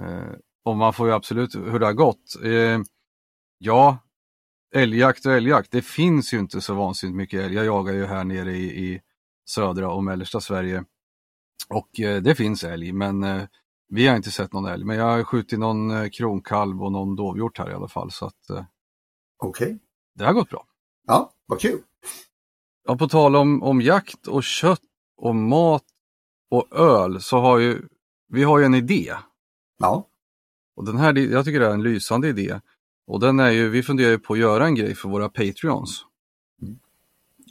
Eh, 0.00 0.32
och 0.64 0.76
man 0.76 0.92
får 0.92 1.08
ju 1.08 1.14
absolut 1.14 1.54
hur 1.54 1.78
det 1.78 1.86
har 1.86 1.92
gått. 1.92 2.36
Eh, 2.44 2.80
ja, 3.58 3.98
älgjakt 4.74 5.26
och 5.26 5.32
älgjakt, 5.32 5.70
det 5.70 5.82
finns 5.82 6.34
ju 6.34 6.38
inte 6.38 6.60
så 6.60 6.74
vansinnigt 6.74 7.16
mycket 7.16 7.40
älg. 7.40 7.54
Jag 7.54 7.66
jagar 7.66 7.92
ju 7.92 8.06
här 8.06 8.24
nere 8.24 8.52
i, 8.56 8.86
i 8.86 9.00
södra 9.48 9.92
och 9.92 10.04
mellersta 10.04 10.40
Sverige. 10.40 10.84
Och 11.68 11.90
det 12.22 12.34
finns 12.34 12.64
älg, 12.64 12.92
men 12.92 13.46
vi 13.88 14.06
har 14.06 14.16
inte 14.16 14.30
sett 14.30 14.52
någon 14.52 14.66
älg, 14.66 14.84
men 14.84 14.96
jag 14.96 15.04
har 15.04 15.24
skjutit 15.24 15.58
någon 15.58 16.10
kronkalv 16.10 16.82
och 16.82 16.92
någon 16.92 17.16
dovhjort 17.16 17.58
här 17.58 17.70
i 17.70 17.74
alla 17.74 17.88
fall. 17.88 18.10
Så 18.10 18.26
att, 18.26 18.66
Okej. 19.42 19.66
Okay. 19.66 19.78
Det 20.14 20.24
har 20.24 20.32
gått 20.32 20.50
bra. 20.50 20.66
Ja, 21.06 21.32
vad 21.46 21.60
kul. 21.60 21.82
Ja, 22.84 22.96
på 22.96 23.08
tal 23.08 23.36
om, 23.36 23.62
om 23.62 23.80
jakt 23.80 24.26
och 24.26 24.44
kött 24.44 24.80
och 25.16 25.36
mat 25.36 25.84
och 26.50 26.76
öl 26.78 27.20
så 27.20 27.40
har 27.40 27.58
ju 27.58 27.82
vi 28.30 28.42
har 28.42 28.58
ju 28.58 28.64
en 28.64 28.74
idé. 28.74 29.14
Ja. 29.78 30.08
Och 30.76 30.86
den 30.86 30.96
här, 30.96 31.18
jag 31.18 31.44
tycker 31.44 31.60
det 31.60 31.66
är 31.66 31.74
en 31.74 31.82
lysande 31.82 32.28
idé. 32.28 32.60
Och 33.06 33.20
den 33.20 33.40
är 33.40 33.50
ju, 33.50 33.68
vi 33.68 33.82
funderar 33.82 34.10
ju 34.10 34.18
på 34.18 34.32
att 34.32 34.38
göra 34.38 34.66
en 34.66 34.74
grej 34.74 34.94
för 34.94 35.08
våra 35.08 35.28
Patreons. 35.28 36.04
Mm. 36.62 36.78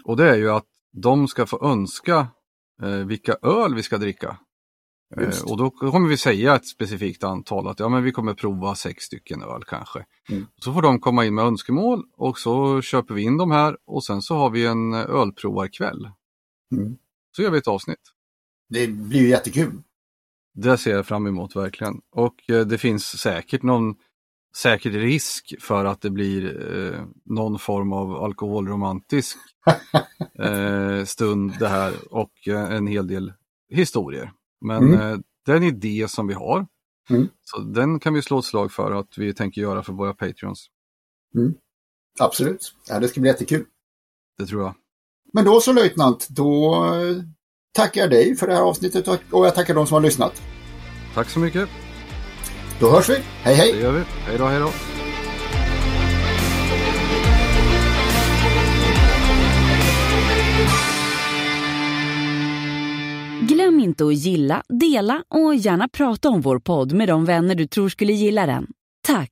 Och 0.03 0.17
det 0.17 0.29
är 0.29 0.35
ju 0.35 0.51
att 0.51 0.65
de 0.91 1.27
ska 1.27 1.45
få 1.45 1.65
önska 1.65 2.27
eh, 2.81 2.89
vilka 2.89 3.33
öl 3.41 3.75
vi 3.75 3.83
ska 3.83 3.97
dricka. 3.97 4.37
Just. 5.17 5.43
Och 5.43 5.57
då 5.57 5.69
kommer 5.69 6.09
vi 6.09 6.17
säga 6.17 6.55
ett 6.55 6.67
specifikt 6.67 7.23
antal, 7.23 7.67
att 7.67 7.79
ja, 7.79 7.89
men 7.89 8.03
vi 8.03 8.11
kommer 8.11 8.33
prova 8.33 8.75
sex 8.75 9.03
stycken 9.03 9.41
öl 9.41 9.63
kanske. 9.67 10.05
Mm. 10.29 10.47
Så 10.61 10.73
får 10.73 10.81
de 10.81 10.99
komma 10.99 11.25
in 11.25 11.35
med 11.35 11.45
önskemål 11.45 12.03
och 12.17 12.37
så 12.37 12.81
köper 12.81 13.13
vi 13.13 13.21
in 13.21 13.37
de 13.37 13.51
här 13.51 13.77
och 13.85 14.03
sen 14.03 14.21
så 14.21 14.35
har 14.35 14.49
vi 14.49 14.65
en 14.65 14.93
ölprovarkväll. 14.93 16.09
Mm. 16.71 16.97
Så 17.35 17.41
gör 17.41 17.51
vi 17.51 17.57
ett 17.57 17.67
avsnitt. 17.67 18.01
Det 18.69 18.87
blir 18.87 19.21
ju 19.21 19.27
jättekul. 19.27 19.81
Det 20.53 20.77
ser 20.77 20.91
jag 20.91 21.05
fram 21.05 21.27
emot 21.27 21.55
verkligen. 21.55 22.01
Och 22.11 22.49
eh, 22.49 22.65
det 22.65 22.77
finns 22.77 23.19
säkert 23.19 23.63
någon 23.63 23.95
säkert 24.55 24.93
risk 24.93 25.55
för 25.59 25.85
att 25.85 26.01
det 26.01 26.09
blir 26.09 26.73
eh, 26.75 27.05
någon 27.25 27.59
form 27.59 27.93
av 27.93 28.15
alkoholromantisk 28.15 29.37
eh, 30.39 31.03
stund 31.05 31.53
det 31.59 31.67
här 31.67 31.93
och 32.11 32.47
eh, 32.47 32.71
en 32.71 32.87
hel 32.87 33.07
del 33.07 33.33
historier. 33.69 34.31
Men 34.61 34.93
mm. 34.93 34.99
eh, 34.99 35.19
det 35.45 35.51
är 35.51 35.63
idé 35.63 36.07
som 36.07 36.27
vi 36.27 36.33
har. 36.33 36.67
Mm. 37.09 37.27
Så 37.41 37.59
den 37.59 37.99
kan 37.99 38.13
vi 38.13 38.21
slå 38.21 38.39
ett 38.39 38.45
slag 38.45 38.71
för 38.71 38.91
att 38.91 39.17
vi 39.17 39.33
tänker 39.33 39.61
göra 39.61 39.83
för 39.83 39.93
våra 39.93 40.13
Patreons. 40.13 40.67
Mm. 41.35 41.53
Absolut, 42.19 42.75
ja, 42.87 42.99
det 42.99 43.07
ska 43.07 43.21
bli 43.21 43.29
jättekul. 43.29 43.65
Det 44.37 44.45
tror 44.45 44.61
jag. 44.61 44.75
Men 45.33 45.45
då 45.45 45.61
så 45.61 45.73
löjtnant, 45.73 46.27
då 46.29 46.75
eh, 46.85 47.23
tackar 47.73 48.01
jag 48.01 48.09
dig 48.09 48.35
för 48.35 48.47
det 48.47 48.53
här 48.53 48.61
avsnittet 48.61 49.07
och 49.07 49.45
jag 49.45 49.55
tackar 49.55 49.73
de 49.75 49.87
som 49.87 49.93
har 49.93 50.01
lyssnat. 50.01 50.41
Tack 51.13 51.29
så 51.29 51.39
mycket. 51.39 51.69
Då 52.79 52.89
hörs 52.89 53.09
vi. 53.09 53.17
Hej 53.43 53.55
hej! 53.55 53.73
Det 53.73 53.79
gör 53.79 53.91
vi. 53.91 54.03
Hej 54.25 54.37
då, 54.37 54.45
hej 54.45 54.59
då. 54.59 54.98
Glöm 63.79 63.89
inte 63.89 64.05
att 64.05 64.13
gilla, 64.13 64.63
dela 64.69 65.23
och 65.27 65.55
gärna 65.55 65.87
prata 65.87 66.29
om 66.29 66.41
vår 66.41 66.59
podd 66.59 66.93
med 66.93 67.07
de 67.07 67.25
vänner 67.25 67.55
du 67.55 67.67
tror 67.67 67.89
skulle 67.89 68.13
gilla 68.13 68.45
den. 68.45 68.67
Tack! 69.07 69.31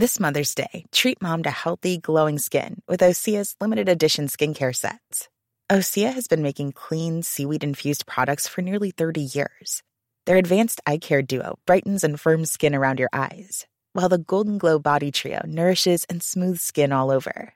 This 0.00 0.20
Mother's 0.20 0.56
Day, 0.56 0.84
treat 0.92 1.22
mom 1.22 1.42
to 1.42 1.50
healthy, 1.50 1.96
glowing 1.96 2.38
skin 2.38 2.80
with 2.88 3.04
Osea's 3.04 3.54
limited 3.60 3.88
edition 3.88 4.28
skincare 4.28 4.74
sets. 4.74 5.28
Osea 5.72 6.12
has 6.12 6.28
been 6.28 6.42
making 6.42 6.72
clean, 6.72 7.22
seaweed 7.22 7.64
infused 7.64 8.06
products 8.06 8.48
for 8.48 8.62
nearly 8.62 8.90
30 8.90 9.20
years. 9.20 9.82
Their 10.26 10.36
advanced 10.38 10.80
eye 10.86 10.98
care 10.98 11.22
duo 11.22 11.58
brightens 11.66 12.04
and 12.04 12.20
firms 12.20 12.50
skin 12.50 12.74
around 12.74 12.98
your 12.98 13.10
eyes, 13.12 13.66
while 13.94 14.10
the 14.10 14.18
Golden 14.18 14.58
Glow 14.58 14.78
Body 14.78 15.10
Trio 15.10 15.40
nourishes 15.46 16.04
and 16.10 16.22
smooths 16.22 16.62
skin 16.62 16.92
all 16.92 17.10
over. 17.10 17.55